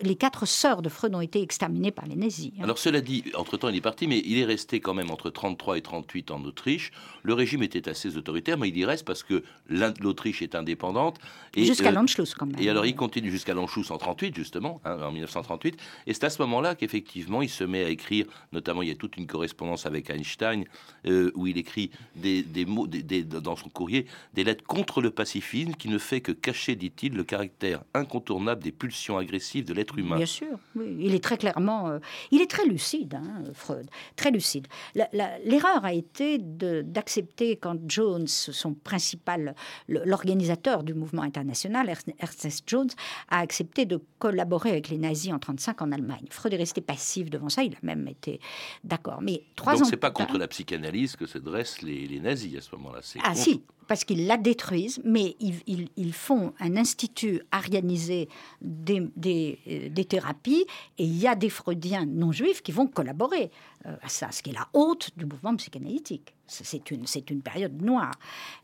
les 0.00 0.14
quatre 0.14 0.46
sœurs 0.46 0.82
de 0.82 0.88
Freud 0.88 1.14
ont 1.14 1.20
été 1.20 1.42
exterminées 1.42 1.90
par 1.90 2.06
les 2.06 2.16
nazis. 2.16 2.52
Hein. 2.58 2.64
Alors 2.64 2.78
cela 2.78 3.00
dit, 3.00 3.24
entre-temps 3.34 3.68
il 3.68 3.76
est 3.76 3.80
parti, 3.80 4.06
mais 4.06 4.22
il 4.24 4.38
est 4.38 4.44
resté 4.44 4.80
quand 4.80 4.94
même 4.94 5.10
entre 5.10 5.30
33 5.30 5.78
et 5.78 5.82
38 5.82 6.30
en 6.30 6.42
Autriche. 6.44 6.92
Le 7.22 7.34
régime 7.34 7.62
était 7.62 7.88
assez 7.88 8.16
autoritaire, 8.16 8.58
mais 8.58 8.68
il 8.68 8.76
y 8.76 8.84
reste 8.84 9.04
parce 9.04 9.22
que 9.22 9.42
l'Autriche 9.68 10.42
est 10.42 10.54
indépendante. 10.54 11.18
Jusqu'à 11.56 11.88
euh, 11.88 11.92
l'Anschluss 11.92 12.34
quand 12.34 12.46
même. 12.46 12.56
Et 12.58 12.68
alors 12.68 12.86
il 12.86 12.94
continue 12.94 13.30
jusqu'à 13.30 13.54
l'Anschluss 13.54 13.90
en 13.90 13.98
38 13.98 14.34
justement, 14.34 14.80
en 14.84 15.12
1938. 15.12 15.76
Et 16.06 16.14
c'est 16.14 16.24
à 16.24 16.30
ce 16.30 16.40
moment-là 16.42 16.74
qu'effectivement 16.74 17.42
se 17.50 17.64
met 17.64 17.84
à 17.84 17.88
écrire, 17.88 18.26
notamment 18.52 18.82
il 18.82 18.88
y 18.88 18.92
a 18.92 18.94
toute 18.94 19.16
une 19.16 19.26
correspondance 19.26 19.86
avec 19.86 20.10
Einstein, 20.10 20.64
euh, 21.06 21.30
où 21.34 21.46
il 21.46 21.58
écrit 21.58 21.90
des, 22.16 22.44
mots 22.66 22.86
dans 22.86 23.56
son 23.56 23.68
courrier, 23.68 24.06
des 24.34 24.44
lettres 24.44 24.64
contre 24.64 25.00
le 25.00 25.10
pacifisme 25.10 25.72
qui 25.72 25.88
ne 25.88 25.98
fait 25.98 26.20
que 26.20 26.32
cacher, 26.32 26.76
dit-il, 26.76 27.14
le 27.14 27.24
caractère 27.24 27.82
incontournable 27.94 28.62
des 28.62 28.72
pulsions 28.72 29.18
agressives 29.18 29.64
de 29.64 29.74
l'être 29.74 29.98
humain. 29.98 30.16
Bien 30.16 30.26
sûr, 30.26 30.58
il 30.76 31.14
est 31.14 31.22
très 31.22 31.36
clairement, 31.36 31.88
euh, 31.88 31.98
il 32.30 32.40
est 32.40 32.50
très 32.50 32.66
lucide, 32.66 33.14
hein, 33.14 33.42
Freud, 33.54 33.88
très 34.16 34.30
lucide. 34.30 34.66
L'erreur 34.94 35.84
a 35.84 35.92
été 35.92 36.38
d'accepter 36.38 37.56
quand 37.56 37.76
Jones, 37.88 38.26
son 38.26 38.74
principal, 38.74 39.54
l'organisateur 39.88 40.82
du 40.82 40.94
mouvement 40.94 41.22
international, 41.22 41.92
Ernest 42.18 42.64
Jones, 42.66 42.90
a 43.28 43.38
accepté 43.38 43.86
de 43.86 44.00
collaborer 44.18 44.70
avec 44.70 44.88
les 44.88 44.98
nazis 44.98 45.32
en 45.32 45.40
1935 45.40 45.82
en 45.82 45.92
Allemagne. 45.92 46.26
Freud 46.30 46.52
est 46.54 46.56
resté 46.56 46.80
passif 46.80 47.30
devant 47.30 47.39
ça, 47.48 47.62
il 47.62 47.74
a 47.74 47.78
même 47.82 48.06
été 48.08 48.40
d'accord. 48.84 49.20
Mais 49.22 49.44
trois 49.56 49.76
Donc 49.76 49.86
c'est 49.86 49.96
pas 49.96 50.10
contre 50.10 50.38
la 50.38 50.48
psychanalyse 50.48 51.16
que 51.16 51.26
se 51.26 51.38
dressent 51.38 51.82
les, 51.82 52.20
nazis 52.20 52.56
à 52.56 52.60
ce 52.60 52.74
moment-là. 52.76 53.00
Ah 53.24 53.34
si, 53.34 53.62
parce 53.90 54.04
qu'ils 54.04 54.28
la 54.28 54.36
détruisent, 54.36 55.00
mais 55.04 55.34
ils, 55.40 56.12
font 56.12 56.54
un 56.60 56.76
institut 56.76 57.42
arianisé 57.50 58.28
des, 58.60 59.02
des, 59.16 59.90
des, 59.92 60.04
thérapies, 60.04 60.64
et 60.96 61.04
il 61.04 61.16
y 61.16 61.26
a 61.26 61.34
des 61.34 61.50
freudiens 61.50 62.06
non 62.06 62.30
juifs 62.30 62.62
qui 62.62 62.70
vont 62.70 62.86
collaborer 62.86 63.50
euh, 63.86 63.96
à 64.00 64.08
ça, 64.08 64.30
ce 64.30 64.44
qui 64.44 64.50
est 64.50 64.52
la 64.52 64.68
haute 64.74 65.10
du 65.16 65.26
mouvement 65.26 65.56
psychanalytique. 65.56 66.34
C'est 66.46 66.92
une, 66.92 67.04
une 67.30 67.42
période 67.42 67.82
noire. 67.82 68.14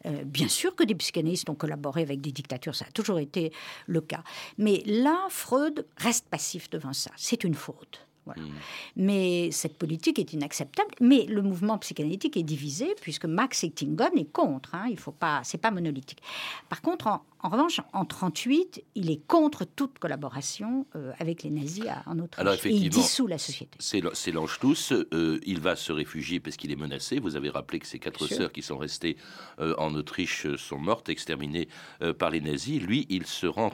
Euh, 0.04 0.22
bien 0.24 0.46
sûr 0.46 0.76
que 0.76 0.84
des 0.84 0.94
psychanalystes 0.94 1.50
ont 1.50 1.56
collaboré 1.56 2.02
avec 2.02 2.20
des 2.20 2.30
dictatures, 2.30 2.76
ça 2.76 2.84
a 2.88 2.92
toujours 2.92 3.18
été 3.18 3.52
le 3.88 4.02
cas. 4.02 4.22
Mais 4.58 4.84
là, 4.86 5.26
Freud 5.28 5.86
reste 5.96 6.28
passif 6.28 6.70
devant 6.70 6.92
ça. 6.92 7.10
C'est 7.16 7.42
une 7.42 7.54
faute 7.54 8.06
Voilà. 8.26 8.42
Mais 8.96 9.50
cette 9.52 9.78
politique 9.78 10.18
est 10.18 10.32
inacceptable. 10.32 10.90
Mais 11.00 11.24
le 11.26 11.42
mouvement 11.42 11.78
psychanalytique 11.78 12.36
est 12.36 12.42
divisé 12.42 12.94
puisque 13.00 13.24
Max 13.24 13.64
Ectingon 13.64 14.10
est 14.16 14.30
contre. 14.30 14.74
Hein, 14.74 14.86
il 14.90 14.98
faut 14.98 15.12
pas, 15.12 15.40
c'est 15.44 15.58
pas 15.58 15.70
monolithique. 15.70 16.20
Par 16.68 16.82
contre, 16.82 17.06
en, 17.06 17.24
en 17.42 17.48
revanche, 17.48 17.80
en 17.92 18.04
38, 18.04 18.82
il 18.96 19.10
est 19.10 19.24
contre 19.26 19.64
toute 19.64 19.98
collaboration 19.98 20.86
euh, 20.96 21.12
avec 21.20 21.42
les 21.44 21.50
nazis 21.50 21.86
à- 21.86 22.02
en 22.06 22.18
Autriche. 22.18 22.40
Alors 22.40 22.54
et 22.54 22.56
il 22.56 22.58
effectivement, 22.68 23.02
dissout 23.02 23.26
la 23.28 23.38
société. 23.38 23.78
C'est 23.78 24.32
l'Anschluss. 24.32 24.92
euh, 24.92 25.38
il 25.46 25.60
va 25.60 25.76
se 25.76 25.92
réfugier 25.92 26.40
parce 26.40 26.56
qu'il 26.56 26.72
est 26.72 26.76
menacé. 26.76 27.20
Vous 27.20 27.36
avez 27.36 27.48
rappelé 27.50 27.78
que 27.78 27.86
ses 27.86 27.98
quatre 28.00 28.26
sœurs 28.26 28.50
qui 28.52 28.62
sont 28.62 28.76
restées 28.78 29.16
euh, 29.60 29.74
en 29.78 29.94
Autriche 29.94 30.46
euh, 30.46 30.56
sont 30.56 30.78
mortes, 30.78 31.08
exterminées 31.08 31.68
par 32.18 32.30
les 32.30 32.40
nazis. 32.40 32.82
Lui, 32.82 33.06
il 33.08 33.26
se 33.26 33.46
rend 33.46 33.70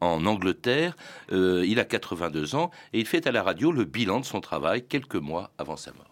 en 0.00 0.26
Angleterre. 0.26 0.96
Il 1.32 1.78
a 1.80 1.84
82 1.84 2.54
ans 2.54 2.70
et 2.92 3.00
il 3.00 3.06
fait 3.06 3.26
à 3.26 3.32
la 3.32 3.42
radio 3.42 3.72
le 3.72 3.85
bilan 3.86 4.20
de 4.20 4.24
son 4.24 4.40
travail 4.40 4.84
quelques 4.84 5.16
mois 5.16 5.50
avant 5.58 5.76
sa 5.76 5.92
mort. 5.92 6.06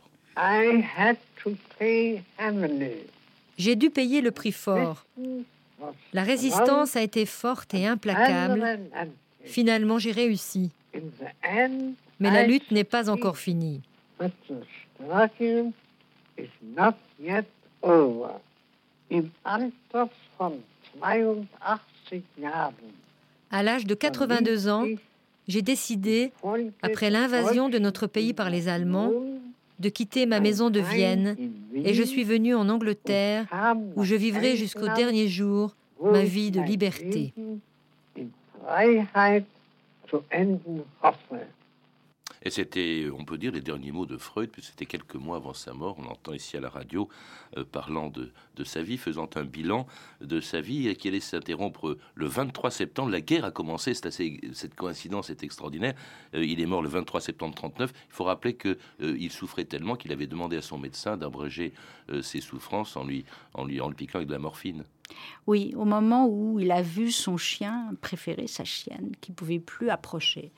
J'ai 3.58 3.76
dû 3.76 3.90
payer 3.90 4.20
le 4.20 4.30
prix 4.30 4.52
fort. 4.52 5.04
La 6.12 6.22
résistance 6.22 6.96
a 6.96 7.02
été 7.02 7.26
forte 7.26 7.74
et 7.74 7.86
implacable. 7.86 8.80
Finalement, 9.44 9.98
j'ai 9.98 10.12
réussi. 10.12 10.70
Mais 12.20 12.30
la 12.30 12.46
lutte 12.46 12.70
n'est 12.70 12.84
pas 12.84 13.10
encore 13.10 13.36
finie. 13.36 13.82
But 14.18 14.32
the 14.48 14.54
struggle 14.94 15.72
is 16.38 16.48
not 16.62 16.94
yet 17.20 17.46
over. 17.82 18.40
Im 19.10 19.28
Alter 19.44 20.10
von 20.38 20.60
82 21.00 22.22
Jahren 22.40 22.72
À 23.50 23.62
l'âge 23.62 23.86
de 23.86 23.94
82 23.94 24.68
ans, 24.68 24.86
j'ai 25.48 25.62
décidé, 25.62 26.32
après 26.82 27.10
l'invasion 27.10 27.68
de 27.68 27.78
notre 27.78 28.06
pays 28.06 28.32
par 28.32 28.50
les 28.50 28.68
Allemands, 28.68 29.12
de 29.78 29.88
quitter 29.88 30.26
ma 30.26 30.40
maison 30.40 30.70
de 30.70 30.80
Vienne 30.80 31.36
et 31.74 31.94
je 31.94 32.02
suis 32.02 32.24
venu 32.24 32.54
en 32.54 32.68
Angleterre 32.68 33.46
où 33.96 34.04
je 34.04 34.14
vivrai 34.14 34.56
jusqu'au 34.56 34.88
dernier 34.94 35.28
jour 35.28 35.74
ma 36.00 36.22
vie 36.22 36.50
de 36.50 36.60
liberté. 36.60 37.32
Et 42.44 42.50
c'était, 42.50 43.06
on 43.16 43.24
peut 43.24 43.38
dire, 43.38 43.52
les 43.52 43.60
derniers 43.62 43.92
mots 43.92 44.06
de 44.06 44.16
Freud, 44.18 44.50
puisque 44.50 44.70
c'était 44.70 44.86
quelques 44.86 45.14
mois 45.14 45.36
avant 45.36 45.54
sa 45.54 45.72
mort. 45.72 45.96
On 45.98 46.04
entend 46.06 46.32
ici 46.32 46.56
à 46.56 46.60
la 46.60 46.68
radio 46.68 47.08
euh, 47.56 47.64
parlant 47.64 48.10
de, 48.10 48.30
sa 48.64 48.82
vie, 48.82 48.98
faisant 48.98 49.28
un 49.36 49.44
bilan 49.44 49.86
de 50.20 50.40
sa 50.40 50.60
vie 50.60 50.88
et 50.88 50.96
qui 50.96 51.08
allait 51.08 51.20
s'interrompre 51.20 51.96
le 52.14 52.26
23 52.26 52.70
septembre. 52.70 53.10
La 53.10 53.20
guerre 53.20 53.44
a 53.44 53.50
commencé, 53.50 53.94
c'est 53.94 54.06
assez- 54.06 54.40
cette 54.52 54.74
coïncidence 54.74 55.30
est 55.30 55.42
extraordinaire. 55.42 55.94
Euh, 56.34 56.44
il 56.44 56.60
est 56.60 56.66
mort 56.66 56.82
le 56.82 56.88
23 56.88 57.20
septembre 57.20 57.54
39. 57.54 57.92
Il 58.08 58.12
faut 58.14 58.24
rappeler 58.24 58.54
que 58.54 58.76
euh, 59.00 59.16
il 59.18 59.30
souffrait 59.30 59.64
tellement 59.64 59.96
qu'il 59.96 60.12
avait 60.12 60.26
demandé 60.26 60.56
à 60.56 60.62
son 60.62 60.78
médecin 60.78 61.16
d'abréger 61.16 61.72
euh, 62.10 62.20
ses 62.22 62.40
souffrances 62.40 62.96
en 62.96 63.04
lui, 63.04 63.24
en 63.54 63.64
lui 63.64 63.80
en 63.80 63.88
le 63.88 63.94
piquant 63.94 64.18
avec 64.18 64.28
de 64.28 64.32
la 64.34 64.38
morphine. 64.38 64.84
Oui, 65.46 65.74
au 65.76 65.84
moment 65.84 66.26
où 66.26 66.58
il 66.60 66.70
a 66.70 66.80
vu 66.82 67.10
son 67.10 67.36
chien 67.36 67.94
préféré, 68.00 68.46
sa 68.46 68.64
chienne, 68.64 69.12
qui 69.20 69.32
pouvait 69.32 69.58
plus 69.58 69.90
approcher, 69.90 70.50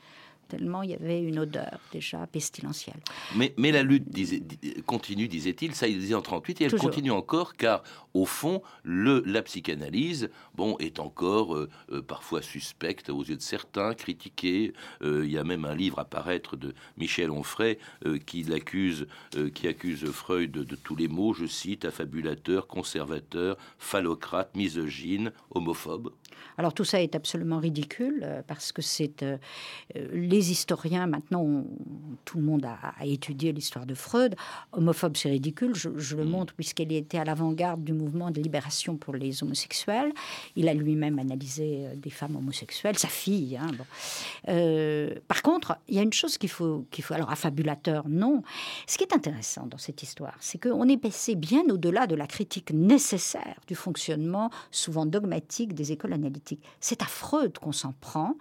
tellement 0.49 0.83
il 0.83 0.91
y 0.91 0.95
avait 0.95 1.23
une 1.23 1.39
odeur 1.39 1.79
déjà 1.93 2.27
pestilentielle. 2.27 3.01
Mais, 3.35 3.55
mais 3.57 3.73
la 3.73 3.83
lutte 3.83 4.09
disait- 4.09 4.41
di- 4.41 4.83
continue, 4.85 5.29
disait-il, 5.29 5.75
ça 5.75 5.89
il 5.89 5.99
disait 5.99 6.15
en 6.15 6.23
38, 6.23 6.61
et 6.61 6.65
elle 6.65 6.71
Toujours. 6.71 6.87
continue 6.91 7.11
encore, 7.11 7.55
car 7.55 7.83
au 8.15 8.25
fond, 8.25 8.63
le, 8.83 9.23
la 9.27 9.43
psychanalyse 9.43 10.31
bon, 10.55 10.77
est 10.79 10.99
encore 11.01 11.55
euh, 11.55 11.69
euh, 11.93 12.03
parfois 12.03 12.41
suspecte 12.43 13.11
aux 13.11 13.23
yeux 13.25 13.37
de 13.37 13.43
certains, 13.43 13.95
critiquée. 13.95 14.73
Euh, 15.03 15.25
il 15.25 15.31
y 15.33 15.39
a 15.39 15.45
même 15.45 15.65
un 15.65 15.75
livre 15.75 15.99
à 15.99 16.05
paraître 16.05 16.57
de 16.57 16.75
Michel 16.97 17.31
Onfray 17.31 17.79
euh, 18.07 18.19
qui 18.19 18.43
l'accuse, 18.43 19.07
qui 19.55 19.69
accuse 19.69 20.05
Freud 20.11 20.51
de, 20.51 20.63
de 20.65 20.77
tous 20.77 20.97
les 20.97 21.09
mots, 21.09 21.35
je 21.35 21.47
cite, 21.47 21.85
affabulateur, 21.85 22.67
conservateur, 22.67 23.57
phallocrate, 23.79 24.55
misogyne, 24.57 25.33
homophobe. 25.51 26.13
Alors 26.59 26.73
tout 26.73 26.85
ça 26.85 27.03
est 27.03 27.15
absolument 27.15 27.59
ridicule 27.59 28.43
parce 28.47 28.73
que 28.73 28.81
c'est 28.83 29.23
euh, 29.23 29.37
les 30.37 30.51
historiens 30.51 31.07
maintenant 31.07 31.65
tout 32.27 32.37
le 32.39 32.45
monde 32.45 32.65
a, 32.67 32.77
a 33.01 33.07
étudié 33.07 33.53
l'histoire 33.53 33.87
de 33.87 33.95
Freud. 33.95 34.35
Homophobe 34.73 35.17
c'est 35.17 35.31
ridicule, 35.31 35.75
je, 35.75 35.89
je 35.97 36.15
le 36.17 36.25
montre 36.25 36.53
puisqu'il 36.55 36.93
était 36.93 37.19
à 37.19 37.25
l'avant-garde 37.25 37.83
du 37.83 37.95
mouvement 37.95 38.31
de 38.31 38.41
libération 38.41 38.97
pour 38.97 39.15
les 39.15 39.43
homosexuels. 39.43 40.13
Il 40.55 40.69
a 40.69 40.75
lui-même 40.75 41.19
analysé 41.19 41.87
euh, 41.87 41.97
des 41.97 42.11
femmes 42.11 42.37
homosexuelles, 42.37 42.99
sa 42.99 43.09
fille. 43.09 43.57
hein, 43.57 43.71
bon. 43.79 43.85
Euh, 44.49 45.15
par 45.27 45.41
contre, 45.43 45.79
il 45.89 45.95
y 45.97 45.99
a 45.99 46.03
une 46.03 46.13
chose 46.13 46.37
qu'il 46.37 46.51
faut 46.51 46.85
qu'il 46.91 47.03
faut 47.05 47.15
alors 47.15 47.31
affabulateur 47.31 48.09
non. 48.09 48.43
Ce 48.87 48.99
qui 48.99 49.05
est 49.05 49.15
intéressant 49.15 49.67
dans 49.67 49.79
cette 49.79 50.03
histoire, 50.03 50.37
c'est 50.41 50.61
qu'on 50.63 50.87
est 50.89 50.99
passé 50.99 51.35
bien 51.35 51.65
au-delà 51.71 52.07
de 52.07 52.15
la 52.15 52.27
critique 52.27 52.73
nécessaire 52.73 53.57
du 53.67 53.75
fonctionnement 53.75 54.51
souvent 54.71 55.07
dogmatique 55.07 55.73
des 55.73 55.93
écoles 55.93 56.13
analytiques. 56.13 56.65
C'est 56.81 57.01
à 57.03 57.07
Freud 57.07 57.59
qu'on 57.59 57.73
s'en 57.73 57.95
prend, 58.01 58.35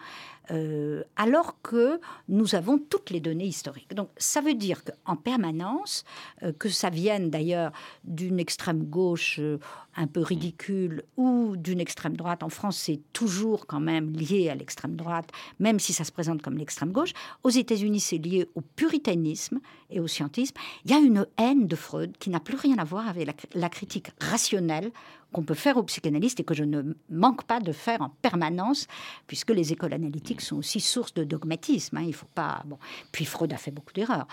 euh, 0.51 1.03
alors 1.15 1.61
que 1.61 1.99
nous 2.29 2.55
avons 2.55 2.77
toutes 2.77 3.09
les 3.09 3.19
données 3.19 3.45
historiques. 3.45 3.93
Donc 3.93 4.09
ça 4.17 4.41
veut 4.41 4.53
dire 4.53 4.83
qu'en 4.83 5.15
permanence, 5.15 6.03
euh, 6.43 6.51
que 6.51 6.69
ça 6.69 6.89
vienne 6.89 7.29
d'ailleurs 7.29 7.71
d'une 8.03 8.39
extrême 8.39 8.83
gauche 8.83 9.39
euh, 9.39 9.59
un 9.95 10.07
peu 10.07 10.21
ridicule 10.21 11.03
ou 11.17 11.55
d'une 11.57 11.79
extrême 11.79 12.17
droite, 12.17 12.43
en 12.43 12.49
France 12.49 12.77
c'est 12.77 12.99
toujours 13.13 13.67
quand 13.67 13.79
même 13.79 14.11
lié 14.11 14.49
à 14.49 14.55
l'extrême 14.55 14.95
droite, 14.95 15.29
même 15.59 15.79
si 15.79 15.93
ça 15.93 16.03
se 16.03 16.11
présente 16.11 16.41
comme 16.41 16.57
l'extrême 16.57 16.91
gauche. 16.91 17.13
Aux 17.43 17.49
États-Unis 17.49 17.99
c'est 17.99 18.17
lié 18.17 18.47
au 18.55 18.61
puritanisme 18.61 19.59
et 19.89 19.99
au 19.99 20.07
scientisme. 20.07 20.55
Il 20.85 20.91
y 20.91 20.93
a 20.93 20.99
une 20.99 21.25
haine 21.37 21.67
de 21.67 21.75
Freud 21.75 22.17
qui 22.17 22.29
n'a 22.29 22.39
plus 22.39 22.57
rien 22.57 22.77
à 22.77 22.83
voir 22.83 23.07
avec 23.07 23.27
la, 23.27 23.33
la 23.53 23.69
critique 23.69 24.11
rationnelle 24.19 24.91
qu'on 25.35 25.43
peut 25.43 25.53
faire 25.53 25.75
aux 25.75 25.83
psychanalystes 25.83 26.39
et 26.39 26.45
que 26.45 26.53
je 26.53 26.63
ne 26.63 26.93
manque 27.09 27.43
pas 27.43 27.59
de 27.59 27.73
faire 27.73 28.01
en 28.01 28.07
permanence, 28.21 28.87
puisque 29.27 29.49
les 29.49 29.73
écoles 29.73 29.93
analytiques 29.93 30.39
sont 30.39 30.55
aussi 30.55 30.79
source 30.79 31.13
de 31.13 31.25
dogmatisme. 31.25 31.97
hein, 31.97 32.03
il 32.07 32.13
faut 32.13 32.29
pas. 32.33 32.63
Bon. 32.65 32.77
Puis 33.11 33.25
Freud 33.25 33.51
a 33.51 33.57
fait 33.57 33.71
beaucoup 33.71 33.91
d'erreurs. 33.91 34.27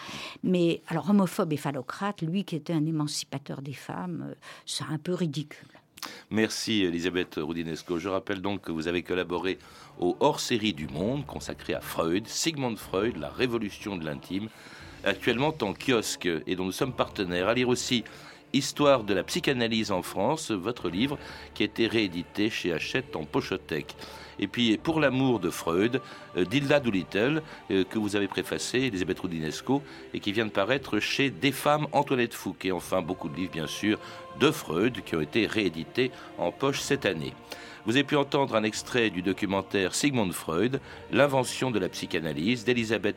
Mais 0.45 0.81
alors 0.87 1.11
homophobe 1.11 1.53
et 1.53 1.57
phallocrate, 1.57 2.23
lui 2.23 2.45
qui 2.45 2.55
était 2.55 2.73
un 2.73 2.87
émancipateur 2.87 3.63
des 3.63 3.73
femmes, 3.73 4.27
euh, 4.31 4.35
c'est 4.65 4.85
un 4.89 4.99
peu 4.99 5.13
ridicule. 5.13 5.52
Merci 6.31 6.83
Elisabeth 6.83 7.37
Roudinesco. 7.37 7.99
Je 7.99 8.09
rappelle 8.09 8.41
donc 8.41 8.63
que 8.63 8.73
vous 8.73 8.89
avez 8.89 9.03
collaboré 9.03 9.59
au 10.01 10.17
hors-série 10.21 10.73
du 10.73 10.89
Monde 10.89 11.27
consacré 11.27 11.75
à 11.75 11.81
Freud, 11.81 12.27
Sigmund 12.27 12.79
Freud, 12.79 13.17
la 13.19 13.29
révolution 13.29 13.97
de 13.97 14.05
l'intime, 14.05 14.49
actuellement 15.05 15.55
en 15.61 15.75
kiosque 15.75 16.29
et 16.47 16.57
dont 16.57 16.65
nous 16.65 16.73
sommes 16.73 16.95
partenaires. 16.95 17.49
À 17.49 17.55
lire 17.55 17.69
aussi 17.69 18.05
Histoire 18.55 19.05
de 19.05 19.15
la 19.15 19.23
psychanalyse 19.23 19.91
en 19.93 20.03
France, 20.03 20.51
votre 20.51 20.91
livre 20.91 21.19
qui 21.55 21.63
a 21.63 21.67
été 21.67 21.87
réédité 21.87 22.51
chez 22.51 22.71
Hachette 22.71 23.17
en 23.17 23.25
pochothèque. 23.25 23.97
Et 24.39 24.47
puis 24.47 24.77
Pour 24.79 25.01
l'amour 25.01 25.41
de 25.41 25.51
Freud, 25.51 26.01
euh, 26.37 26.45
d'Hilda 26.45 26.81
Doolittle, 26.81 27.43
euh, 27.71 27.85
que 27.85 27.99
vous 27.99 28.17
avez 28.17 28.29
préfacé, 28.29 28.79
Elisabeth 28.79 29.21
Roudinesco, 29.21 29.83
et 30.15 30.21
qui 30.21 30.33
vient 30.33 30.47
de 30.47 30.51
paraître 30.51 30.99
chez 31.01 31.31
Des 31.31 31.53
femmes 31.53 31.87
Antoinette 31.93 32.35
Fouquet. 32.35 32.73
Enfin, 32.73 33.03
beaucoup 33.03 33.29
de 33.29 33.37
livres, 33.37 33.53
bien 33.53 33.67
sûr, 33.67 33.99
de 34.41 34.51
Freud 34.51 35.03
qui 35.05 35.17
ont 35.17 35.21
été 35.21 35.47
réédités 35.47 36.11
en 36.39 36.53
poche 36.53 36.81
cette 36.81 37.07
année. 37.07 37.35
Vous 37.85 37.97
avez 37.97 38.05
pu 38.05 38.15
entendre 38.15 38.55
un 38.55 38.63
extrait 38.63 39.11
du 39.11 39.23
documentaire 39.23 39.93
Sigmund 39.93 40.33
Freud, 40.33 40.81
l'invention 41.11 41.73
de 41.73 41.81
la 41.81 41.89
psychanalyse 41.89 42.65
d'Elisabeth 42.65 43.17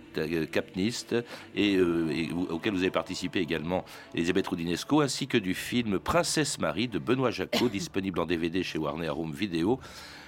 Kapnist, 0.52 1.16
euh, 1.56 2.28
auquel 2.50 2.74
vous 2.74 2.80
avez 2.80 2.90
participé 2.90 3.42
également 3.42 3.86
Elisabeth 4.16 4.48
Roudinesco, 4.48 5.02
ainsi 5.02 5.28
que 5.28 5.38
du 5.38 5.54
film 5.54 6.00
Princesse 6.00 6.58
Marie 6.58 6.88
de 6.88 6.98
Benoît 6.98 7.30
Jacot, 7.30 7.70
disponible 7.70 8.20
en 8.20 8.26
DVD 8.26 8.64
chez 8.64 8.80
Warner 8.80 9.10
Home 9.10 9.34
Video 9.34 9.80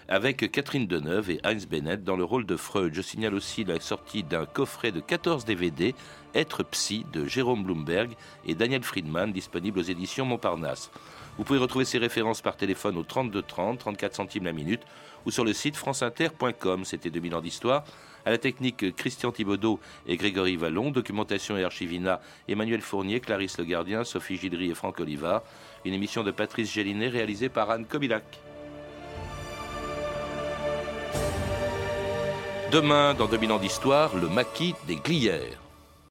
avec 0.07 0.51
Catherine 0.51 0.87
Deneuve 0.87 1.31
et 1.31 1.39
Heinz 1.43 1.65
Bennett 1.65 2.03
dans 2.03 2.15
le 2.15 2.23
rôle 2.23 2.45
de 2.45 2.55
Freud. 2.55 2.93
Je 2.93 3.01
signale 3.01 3.33
aussi 3.33 3.63
la 3.63 3.79
sortie 3.79 4.23
d'un 4.23 4.45
coffret 4.45 4.91
de 4.91 4.99
14 4.99 5.45
DVD, 5.45 5.93
Être 6.33 6.63
psy, 6.63 7.05
de 7.11 7.25
Jérôme 7.25 7.63
Bloomberg 7.63 8.11
et 8.45 8.55
Daniel 8.55 8.83
Friedman, 8.83 9.31
disponible 9.31 9.79
aux 9.79 9.83
éditions 9.83 10.25
Montparnasse. 10.25 10.91
Vous 11.37 11.43
pouvez 11.43 11.59
retrouver 11.59 11.85
ces 11.85 11.97
références 11.97 12.41
par 12.41 12.57
téléphone 12.57 12.97
au 12.97 13.03
32 13.03 13.41
30, 13.41 13.79
34 13.79 14.15
centimes 14.15 14.45
la 14.45 14.53
minute, 14.53 14.81
ou 15.25 15.31
sur 15.31 15.43
le 15.43 15.53
site 15.53 15.75
franceinter.com. 15.75 16.85
C'était 16.85 17.09
2000 17.09 17.35
ans 17.35 17.41
d'histoire. 17.41 17.83
À 18.25 18.31
la 18.31 18.37
technique, 18.37 18.95
Christian 18.95 19.31
Thibaudot 19.31 19.79
et 20.07 20.17
Grégory 20.17 20.55
Vallon. 20.55 20.89
Documentation 20.89 21.57
et 21.57 21.63
archivina, 21.63 22.21
Emmanuel 22.47 22.81
Fournier, 22.81 23.19
Clarisse 23.19 23.57
Le 23.57 23.65
Gardien, 23.65 24.03
Sophie 24.03 24.37
Gildry 24.37 24.71
et 24.71 24.73
Franck 24.73 24.99
Olivard. 24.99 25.43
Une 25.85 25.93
émission 25.93 26.23
de 26.23 26.31
Patrice 26.31 26.71
Gélinet 26.71 27.09
réalisée 27.09 27.49
par 27.49 27.69
Anne 27.69 27.85
Kobilac. 27.85 28.46
Demain, 32.77 33.15
dans 33.15 33.25
2000 33.25 33.51
ans 33.53 33.57
d'histoire, 33.57 34.15
le 34.15 34.29
maquis 34.29 34.75
des 34.85 34.97
Glières. 34.97 35.66